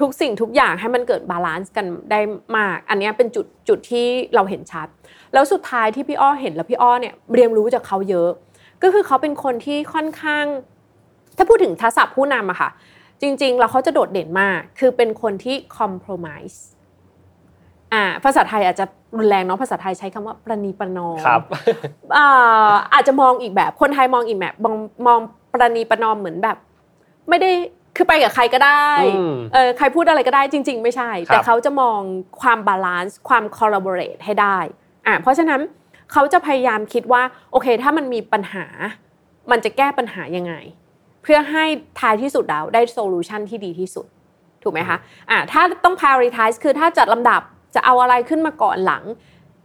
[0.00, 2.20] ทุกสิ่งทุกอย่างให้มันเกิด balance กันได้
[2.56, 4.88] มาก อันเนี้ยเป็นจุดจุดที่เราเห็นชัด
[5.32, 8.30] แล้วสุดท้ายที่พี่อ้อเห็นแล้วพี่อ้อเนี่ยเรียนรู้จากเขาเยอะ
[8.82, 10.44] ก็คือเขาเป็นคนที่ค่อนข้าง
[11.36, 12.70] ถ้าพูดถึงทักษะผู้นำอะค่ะ
[13.22, 16.58] จริงๆ แล้วเขาจะโดดเด่นมาก คือเป็นคนที่ compromise
[17.92, 21.42] อ่าภาษาไทยอาจจะรุนแรงเนาะภาษาไทยใช้คำว่าประนีประนอมครับ
[22.16, 25.18] อ่าอาจจะมองอีกแบบคนไทยมองอีกแบบมองมอง
[25.52, 26.56] ประนีประนอมเหมือนแบบ
[27.28, 27.50] ไม่ได้
[27.98, 28.86] คือไปกับใครก็ได้
[29.16, 32.00] อืมเออใครพูดอะไรก็ได้จริง ๆ ไม่ใช่ครับแต่เขาจะมอง
[32.40, 34.58] ความ balance ความ collaborate ให้ได้
[35.06, 35.60] อ่าเพราะฉะนั้น
[36.12, 37.22] เขาจะพยายามคิดว่า
[37.52, 38.66] โอเค ถ้ามันมีปัญหา
[39.50, 40.54] มันจะแก้ปัญหายังไง
[41.22, 41.64] เพื่อให้
[42.00, 44.06] ท้ายที่สุดแล้วได้ solution ที่ดีที่สุด
[44.62, 44.98] ถูกไหมคะ
[45.30, 47.40] อ่าถ้าต้อง prioritize คือถ้าจัดลำดับ
[47.74, 49.04] จะเอาอะไรขึ้นมาก่อนหลัง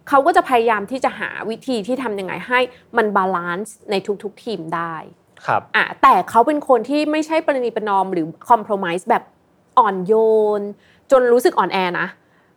[0.09, 2.59] เขาก็จะพยายามที่จะหาวิธีที่ทำยังไงให้
[2.97, 4.95] มัน balance ในทุกๆทีมได้
[5.47, 9.23] ครับอะแต่เขาเป็นคนที่ไม่ใช่ประนีประนอมหรือคอม p r o m i s e แบบ
[9.79, 10.13] อ่อนโย
[10.59, 10.61] น
[11.11, 12.07] จนรู้สึกอ่อนแอนะ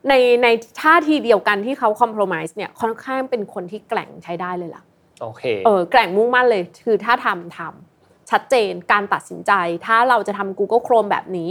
[0.09, 0.13] ใน
[0.43, 0.47] ใน
[0.81, 4.83] ท่าทีเดียวกันที่เขาคอม p r o m i s e เนี่ยค่อนข้างเป็นคนที่แกร่งใช้ได้เลยล่ะ
[5.21, 9.51] โอเคเออแกร่งมุ่งมั่นเลย คือถ้าทำทำชัดเจนการตัดสินใจ
[9.85, 11.49] ถ้าเราจะทำ Google Chrome แบบนี้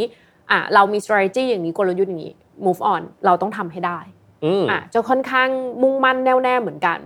[0.51, 2.35] อะเรามี strategy อย่างนี้กลยุทธ์อย่างนี้
[2.67, 3.99] move on เราต้องทำให้ได้
[4.45, 5.49] อืมอะจะค่อนข้าง
[5.83, 6.99] มุ่งมั่นแน่วแน่เหมือนกัน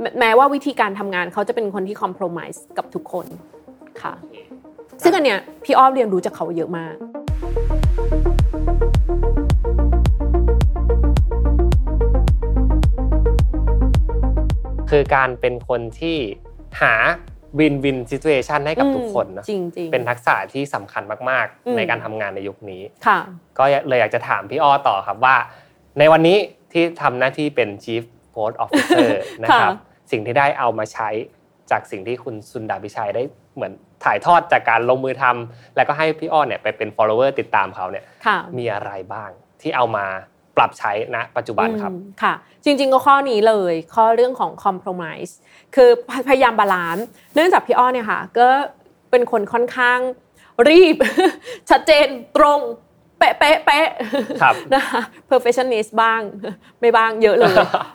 [0.00, 3.26] แม้แม้ว่าวิธีการทำงานเขาจะเป็นคนที่ compromise กับทุกคน
[4.02, 4.14] ค่ะ
[5.02, 6.94] ซึ่งอันเนี้ยพี่อ้อมเรียนรู้จากเขาเยอะมาก
[14.90, 16.16] คือการเป็นคนที่
[16.80, 16.94] หา
[17.58, 23.18] วินวินซิ t u เอชันให้กับทุกคนนะจริงจริงๆเป็นทักษะที่สำคัญมากอืมๆในการทำงานในยุคนี้ค่ะ
[23.58, 25.36] ก็เลยอยากจะถามพี่อ้อต่อครับว่า
[25.98, 26.38] ในวันนี้
[26.72, 28.02] ที่ทำหน้าที่เป็น Chief
[28.34, 29.10] Post Officer
[29.42, 31.08] นะครับค่ะสิ่งที่ได้เอามาใช้
[31.70, 33.22] จากสิ่งที่คุณสุนดาพิชัยได้
[33.54, 33.72] เหมือน
[34.04, 39.30] ถ่ายทอดจากการลงมือทำแล้วก็ให้พี่อ้อเนี่ยไปเป็น follower ติดตามเขาเนี่ยค่ะมีอะไรบ้าง
[39.60, 40.06] ที่เอามา
[40.56, 42.34] ปรับใช้ณปัจจุบันครับอืมค่ะ
[42.64, 45.32] จริง ๆ ก็ข้อนี้เลย ข้อเรื่องของ compromise
[45.74, 45.90] คือ
[46.28, 48.48] พยายาม balance เนื่องจากพี่อ้อเนี่ยค่ะ ก็
[49.10, 49.98] เป็นคนค่อนข้าง
[50.68, 50.96] รีบ
[51.70, 52.60] ชัดเจนตรง
[53.18, 53.88] เป๊ะเป๊ะเป๊ะ
[54.42, 55.00] ครับนะคะ
[55.30, 56.20] perfectionist บ้าง
[56.80, 57.54] ไม่บ้างเยอะเลย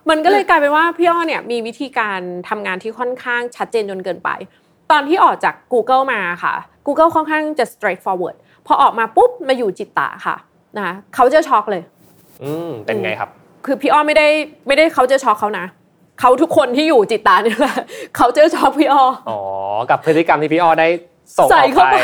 [0.10, 4.30] มันก็เลยกลายเป็นว่าพี่อ้อเนี่ยมีวิธีการทำงานที่ค่อนข้างชัดเจนจนเกินไป
[4.92, 6.54] ตอนที่ออกจาก Google มาค่ะ
[6.86, 8.36] Google ค่อนข้างจะ straightforward
[8.68, 10.36] พอออกมาปุ๊บมาอยู่ Jitta ค่ะ
[10.76, 11.84] นะคะเขาจะช็อกเลย
[12.44, 13.30] อืมเป็นไงครับ
[13.66, 14.28] คือพี่อ้อไม่ได้
[14.68, 15.66] ไม่ได้เขาจะช็อกเขานะ
[16.20, 17.76] เขาทุกคนที่อยู่ Jitta เนี่ยแหละ
[18.18, 19.40] เขาเจอช็อกพี่อ้ออ๋อ
[19.90, 20.88] กับพฤติกรรมที่พี่อ้อได้
[21.38, 21.98] ส่งใส่เข้าไป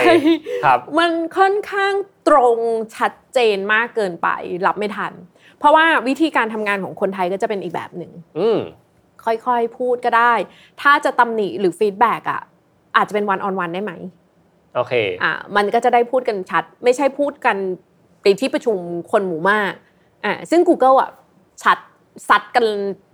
[0.66, 1.94] ครับ มันค่อนข้าง
[2.28, 2.58] ตรง
[2.96, 4.28] ชัดเจนมากเกินไป
[4.66, 5.14] รับไม่ทัน
[5.60, 8.12] เพราะว่าวิธีการทำงานของคนไทยก็จะเป็นอีกแบบหนึ่ง
[9.26, 10.34] ค่อยๆพูดก็ได้
[10.82, 12.42] ถ้าจะตำหนิหรือ feedback อะ
[12.98, 13.94] อาจจะเป็น one on one ได้ไหม
[14.76, 14.94] โอเค
[15.24, 17.58] อ่ามันก็จะได้พูดกันชัด ไม่ใช่พูดกัน
[18.22, 18.78] ไปที่ประชุม
[19.12, 19.74] คนหมู่มาก
[20.26, 21.10] อ่าซึ่ง Google อะ
[21.64, 21.78] ชัด
[22.30, 22.66] ซัดกัน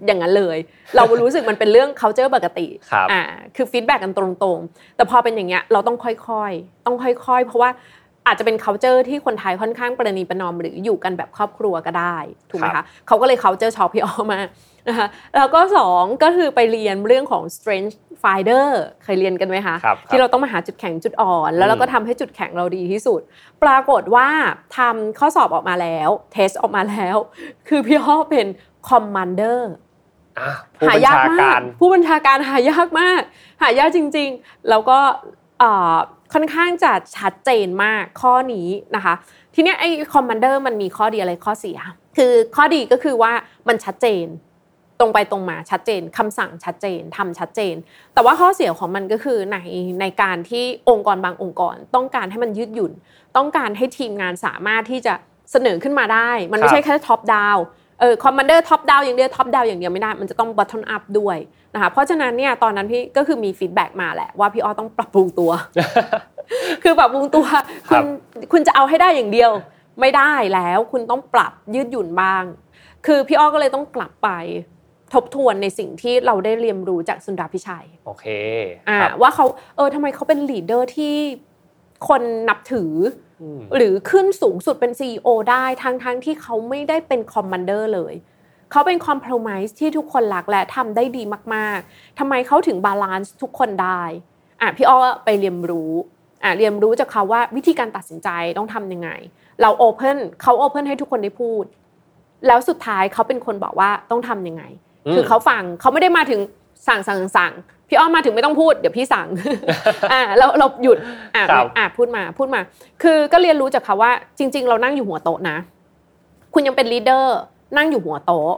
[0.05, 0.57] อย่างนั้นเลย
[0.95, 2.67] เรารู้สึกมันเป็นเรื่อง culture ปกติ
[3.11, 3.21] อ่า
[3.55, 7.69] คือ feedback กันตรงๆ แต่พอเป็นอย่างเงี้ยเราต้องค่อยๆ ต้องค่อยๆ เพราะว่า
[8.27, 12.17] อาจจะเป็น culture ที่คนไทยค่อนข้างประนีประนอม หรืออยู่กันแบบครอบครัวก็ได้
[12.49, 14.39] ถูกไหมคะเขาก็เลย culture shock พี่อ้อมา
[14.89, 18.67] นะคะแล้วก็สองก็คือไปเรียนเรื่องของ strength finder
[19.03, 19.75] เคยเรียนกันไหมคะ
[20.09, 23.21] ที่เราต้องมาหาจุดแข็งจุดอ่อน แล้วเราก็ทำให้จุดแข็งเราดีที่สุด
[23.63, 24.27] ปรากฏว่า
[24.77, 27.17] ทำข้อสอบออกมาแล้ว test ออกมาแล้ว
[27.67, 28.47] คือพี่อ้อเป็น
[28.87, 29.71] commander
[30.87, 33.21] หายากมาก ผู้บัญชาการหายากมาก
[33.61, 34.99] หายากจริง ๆ แล้วก็
[36.33, 39.13] ค่อนข้างจะชัดเจนมากข้อนี้นะคะ
[39.55, 41.79] ทีนี้ไอ้ commander มันมีข้อดีอะไรข้อเสีย
[42.17, 43.33] คือข้อดีก็คือว่า
[43.67, 44.25] มันชัดเจน
[45.01, 47.75] ตรงไปตรงมาชัดเจนคำสั่งชัดเจนทำชัดเจน
[48.13, 49.57] แต่ว่าข้อเสียของมันก็คือใน
[50.01, 52.91] ในการที่องค์กรบางองค์กร ต้องการให้มันยืดหยุ่น
[53.37, 55.13] ต้องการให้ทีมงานสามารถที่จะ
[55.51, 57.57] เสนอขึ้นมาได้ มันไม่ใช่แค่ top down
[57.99, 61.37] เออ commander top down อย่างเดียว top down อย่างเดียวไม่ได้ มันจะต้อง bottom up ด้วย
[61.73, 65.51] นะคะเพราะฉะนั้นเนี่ยตอนนั้นพี่ก็คือมี feedback มาแหละว่าพี่อ้อต้องปรับปรุงตัว
[66.83, 67.45] คือปรับปรุงตัว
[67.89, 68.03] คุณ
[68.51, 69.51] คุณจะเอาให้ได้อย่างเดียว
[69.99, 72.43] ไม่ได้แล้วคุณต้องปรับยืดหยุ่นบ้าง
[73.05, 74.29] คือพี่อ้อก็เลยต้องกลับไป
[75.13, 78.25] ทบทวนในสิ่งที่เราได้เรียนรู้จาก Sundar Pichai โอเค
[78.89, 79.45] อ่าว่าเขา
[79.75, 81.15] เออทำไมเขาเป็น leader ที่
[82.07, 82.93] คนนับถือ
[83.75, 88.13] หรือขึ้นสูงสุดเป็น CEO ได้ทั้งทั้งที่เขาไม่ได้เป็น commander เลย
[88.71, 91.23] เขาเป็น compromise ที่ทุกคนรักและทำได้ดี
[91.55, 94.01] มาก ๆทำไมเขาถึง balance ทุกคนได้
[94.61, 95.91] อะพี่อ้อไปเรียนรู้
[96.43, 99.09] อะเรียนรู้จากเขาว่าวิธีการตัดสินใจต้องทำยังไง
[99.61, 101.65] เรา open เขา open ให้ทุกคนได้พูด
[102.47, 104.63] แล้วสุดท้ายเขาเป็นคนบอกว่าต้องทำยังไง
[105.13, 106.39] คือเขาฟังเขาไม่ได้มาถึง
[106.87, 107.53] สั่งสั่งสั่ง
[107.87, 109.27] พี่อ้อมาถึงไม่ต้องพูดเดี๋ยวพี่สั่ง
[110.11, 110.97] อ่าเราเราหยุด
[111.35, 111.43] อ่า
[111.77, 112.61] อ่าพูดมาพูดมา
[113.03, 115.57] คือก็เรียนรู้จากเขาว่า จริง ๆ เรานั่งอยู่หัวโต๊ะนะ
[116.53, 117.37] คุณยังเป็น leader
[117.77, 118.53] นั่งอยู่หัวโต๊ะ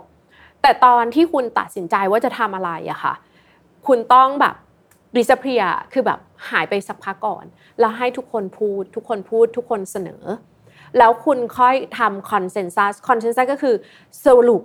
[0.62, 3.14] แต่ตอนที่คุณตัดสินใจว่าจะทำอะไรอะค่ะ
[3.88, 4.56] คุณต้องแบบ
[5.18, 5.64] disappear
[5.94, 6.20] คือแบบ
[6.50, 7.46] หายไปสักพักก่อน
[7.80, 10.24] แล้วให้ทุกคนพูด ทุกคนพูด ทุกคนเสนอ
[10.98, 13.76] แล้วคุณค่อยทำ consensus consensus ก็คือ
[14.26, 14.62] สรุป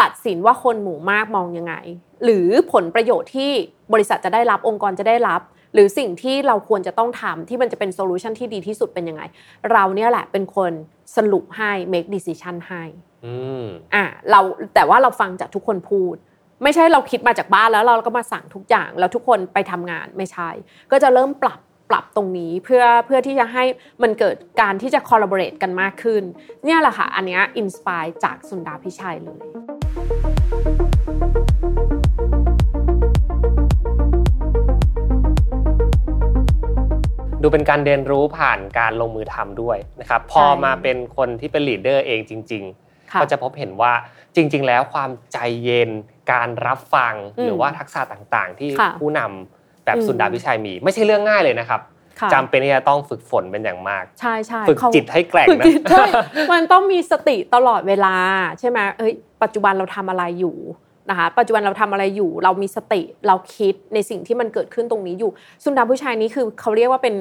[0.00, 1.74] ตัดสินว่าคนหมู่มากมองยังไง
[2.24, 3.50] หรือผลประโยชน์ที่
[3.92, 5.40] บริษัทจะได้รับองค์กรจะได้รับ
[5.74, 9.22] หรือสิ่งที่เราควรจะต้องทำที่มันจะเป็น solution ที่ดีที่สุดเป็นยังไง
[9.72, 10.72] เราเนี่ยแหละเป็นคน
[11.16, 12.82] สรุปให้ make decision ให้
[13.94, 14.40] อ่าเรา
[14.74, 16.16] แต่ว่าเราฟังจากทุกคนพูด
[16.62, 20.48] ไม่ใช่เราคิดมาจากบ้านแล้วเราก็มาสั่งทุกอย่าง แล้วทุกคนไปทำงานไม่ใช่
[20.90, 21.58] ก็จะเริ่มปรับ
[21.92, 23.64] ปรับตรงนี้เพื่อเพื่อที่จะให้
[24.02, 26.22] มันเกิดการที่จะ collaborate กันมากขึ้น
[26.64, 29.38] เนี่ยแหละค่ะ อันนี้ inspire จาก Sundar Pichai เลย
[37.42, 42.62] ดูเป็นการเรียนรู้ผ่านการลงมือทำด้วยนะครับพอมาเป็นคนที่เป็น leader เองจริง
[42.92, 43.92] ๆ ก็จะพบเห็นว่า
[44.36, 45.90] จริง ๆ แล้วความใจเย็น
[46.32, 48.70] การรับฟังหรือว่าทักษะต่างๆ ที่
[49.00, 51.80] ผู้นำ แบบสุนดาพิชัยมี ไม่ใช่เรื่องง่ายเลยนะครับ
[52.32, 56.06] จำเป็นที่จะต้องฝึกฝนเป็นอย่างมาก ใช่ใช่ฝึกจิตให้แกร่งนะใช่
[56.52, 58.16] มันต้องมีสติตลอดเวลา
[58.60, 59.12] ใช่ไหมเอ้ย
[59.42, 60.56] ปัจจุบันเราทำอะไรอยู่
[61.10, 65.30] นะคะปัจจุบันเราทำอะไรอยู่ เรามีสติเราคิดในสิ่งที่มันเกิดขึ้นตรงนี้อยู่
[65.64, 67.16] สุนดาผู้ชายนี้คือเขาเรียกว่าเป็น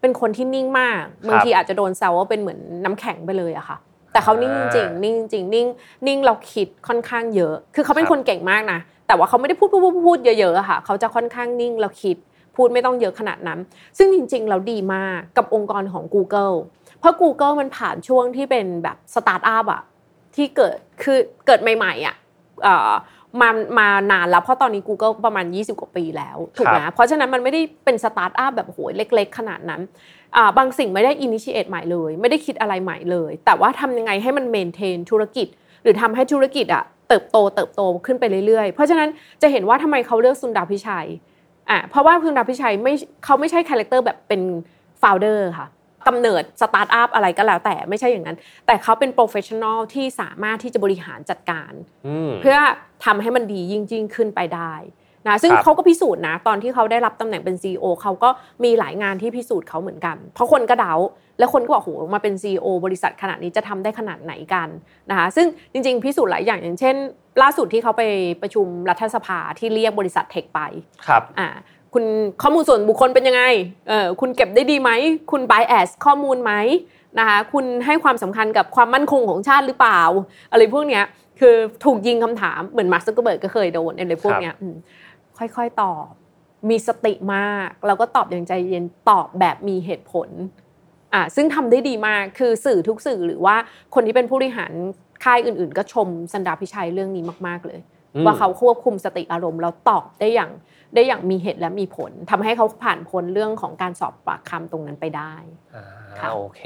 [0.00, 3.76] เป็นคนที่นิ่งมากบางทีอาจจะโดนแซวว่าเป็นเหมือนน้ำแข็งไปเลยอะค่ะ
[4.12, 5.66] แต่เขานิ่งจริงนิ่งจริงนิ่ง
[6.06, 12.16] นิ่งเราคิดค่อนข้างเยอะ คือเขาเป็นคนเก่งมากนะ แต่ว่าเขาไม่ได้พูดพูดพูดเยอะๆอะค่ะ เขาจะค่อนข้างนิ่งเราคิด
[12.56, 13.58] พูดไม่ต้องเยอะขนาดนั้น
[13.98, 16.54] ซึ่งจริงๆ เราดีมากกับองค์กรของ Google
[17.00, 19.82] เพราะ Google มันผ่านช่วงที่เป็นแบบสตาร์ทอัพอะ
[20.34, 22.16] ที่เกิดคือเกิดใหม่ๆอะ
[23.40, 23.48] มา
[23.78, 29.80] มานานแล้วเพราะตอนนี้ Google ประมาณ 20 กว่าปีแล้วถูกไหมเพราะฉะนั้นมันไม่ได้เป็นสตาร์ทอัพแบบโหยเล็ก ๆ ขนาดนั้น
[30.58, 35.48] บางสิ่งไม่ได้ initiate ใหม่เลย ไม่ได้คิดอะไรใหม่เลย แต่ว่าทำยังไงให้มัน maintain ธุรกิจ
[35.82, 39.08] หรือทำให้ธุรกิจอะ เติบโตเติบโตขึ้นไปเรื่อยๆ เพราะฉะนั้น
[39.42, 41.06] จะเห็นว่าทำไมเขาเลือก Sundar Pichai
[41.70, 42.94] อะเพราะว่า Sundar Pichai ไม่
[43.24, 44.40] เขาไม่ใช่ character แบบเป็น
[45.00, 45.66] founder ค่ะ
[46.06, 48.36] กำเนิดสตาร์ทอัพอะไรก็แล้วแต่ไม่ใช่อย่างนั้น
[48.66, 51.72] แต่เขาเป็น professional ที่สามารถที่จะบริหารจัดการ
[52.40, 52.56] เพื่อ
[53.04, 54.74] ทำให้มันดียิ่งยิ่งขึ้นไปได้
[55.26, 58.30] นะซึ่งเขาก็พิสูจน์นะ ตอนที่เขาได้รับตำแหน่งเป็น CEO เขาก็
[58.64, 60.94] มีหลายงานที่พิสูจน์เขาเหมือนกัน เพราะคนก็เดา
[61.38, 64.68] แล้วคนก็บอกโหมาเป็น CEO บริษัทขนาดนี้จะทำได้ขนาดไหนกัน
[65.10, 66.96] นะคะซึ่งจริงๆ พิสูจน์หลายอย่างอย่างเช่น
[67.42, 68.02] ล่าสุดที่เขาไป
[68.42, 70.60] ประชุมรัฐสภาที่เรียกบริษัท tech ไป
[71.06, 71.48] ครับอ่า
[71.94, 72.04] คุณ
[72.42, 73.42] ข้อมูลส่วนบุคคลเป็นยังไง
[73.88, 74.90] เออคุณเก็บได้ดีไหม
[75.30, 76.52] คุณ bias ข้อมูลไหม
[77.18, 80.00] นะคะคุณให้ความสำคัญกับความมั่นคงของชาติหรือเปล่า
[80.52, 81.04] อะไรพวกเนี้ย
[81.40, 81.54] คือ
[81.84, 84.54] ถูกยิงคำถามเหมือน Mark Zuckerberg ก็เคยโดนอะไรพวกเนี้ย
[85.56, 86.06] ค่อยๆตอบ
[86.70, 90.28] มีสติมากแล้วก็ตอบอย่างใจเย็นตอบแบบมีเหตุผล
[91.14, 93.56] อ่าซึ่งทำได้ดีมากคือสื่อทุกสื่อหรือว่า
[93.94, 94.72] คนที่เป็นผู้บริหาร
[95.24, 97.80] ค่ายอื่น ๆ ก็ชมสันดาพิชัยเรื่องนี้มาก ๆเลย
[98.24, 100.50] ว่าเขาควบคุมสติอารมณ์แล้วตอบได้อย่าง
[100.94, 105.34] ได้อย่างมีเหตุและมีผลทำให้เขาผ่านพ้นเรื่องของการสอบปากคำตรงนั้นไปได้
[105.74, 106.62] อ่าโอเค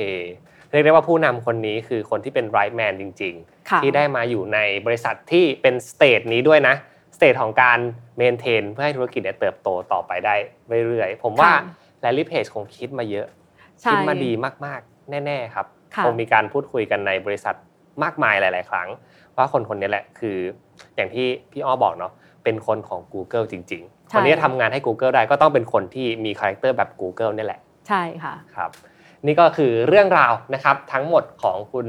[0.70, 6.74] เรียกได้ว่าผู้นำคนนี้คือคนที่เป็นไรท์แมนจริง ๆ ที่ได้มาอยู่ในบริษัทที่เป็น stage นี้ด้วยนะ
[7.16, 7.78] stage ของการ
[8.16, 10.34] maintain เพื่อให้ธุรกิจเนี่ยเติบโตต่อไปได้
[10.86, 11.50] เรื่อยๆ ผมว่า
[12.00, 13.26] Larry Page คงคิดมาเยอะ
[13.90, 14.30] คิดมาดี
[14.64, 15.66] มากๆ แน่ๆครับ
[16.04, 17.54] คงมีการพูดคุยกันในบริษัท
[18.02, 18.88] มากมายหลาย ๆ ครั้ง
[19.36, 20.36] ว่าคนคนนี้แหละคือ
[20.96, 22.12] อย่างที่พี่อ้อบอกเนาะ
[22.44, 28.70] เป็นคนของ Google จริงๆคนนี้ทำงานให้ Google ได้ก็ต้องเป็นคนที่มี character แบบ Google นี่แหละ ใช่ค่ะครับ
[29.26, 31.86] นี่ก็คือเรื่องราวนะครับทั้งหมดของคุณ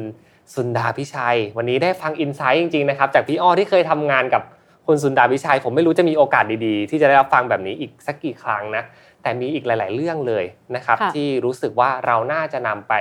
[0.55, 4.43] สุนดาพิชัย วันนี้ได้ฟังอินไซต์จริงๆนะครับจากพี่อ้อที่เคยทำงานกับ
[4.87, 8.83] คุณสุนดาพิชัย ผมไม่รู้จะมีโอกาสดีๆ ที่จะได้รับฟังแบบนี้อีกสักกี่ครั้งนะ
[9.21, 12.93] แต่มีอีกหลาย ๆ เรื่องเลยนะครับที่รู้สึกว่าเราน่าจะนำไป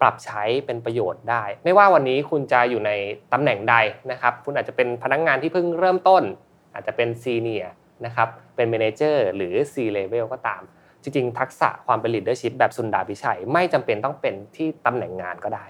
[0.00, 2.90] ปรับใช้เป็นประโยชน์ได้ ไม่ว่าวันนี้คุณจะอยู่ใน
[3.32, 3.76] ตำแหน่งใด
[4.10, 6.22] นะครับ คุณอาจจะเป็นพนักงงานที่เพิ่งเริ่มต้น
[6.74, 7.72] อาจจะเป็นซีเนียร์
[8.06, 10.62] นะครับเป็นเมนเจอร์หรือ C level ก็ตาม
[11.02, 15.66] จริง ๆ ทักษะความเป็น leadership แบบสุนดาพิชัย ไม่จำเป็นต้องเป็นที่ตำแหน่งงานก็ได้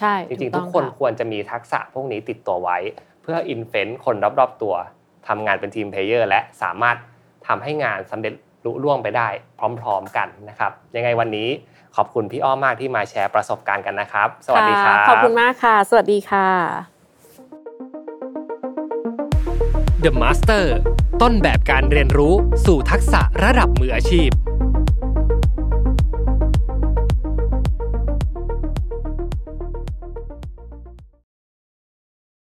[0.00, 2.78] ใช่ จริง ๆ ทุกคนควรจะมีทักษะพวกนี้ติดตัวไว้
[3.22, 4.74] เพื่อ influence คนรอบๆตัว
[5.28, 6.96] ทำงานเป็น team player และสามารถ
[7.46, 9.28] ทำให้งานสำเร็จลุล่วงไปได้
[9.80, 11.48] พร้อมๆกันนะครับ ยังไงวันนี้
[11.96, 16.48] ขอบคุณพี่อ้อมากที่มาแชร์ประสบการณ์กันนะครับ สวัสดีครับขอบคุณมากค่ะ สวัสดีค่ะ
[20.04, 20.64] The Master
[21.22, 22.34] ต้นแบบการเรียนรู้
[22.66, 24.30] สู่ทักษะระดับมืออาชีพ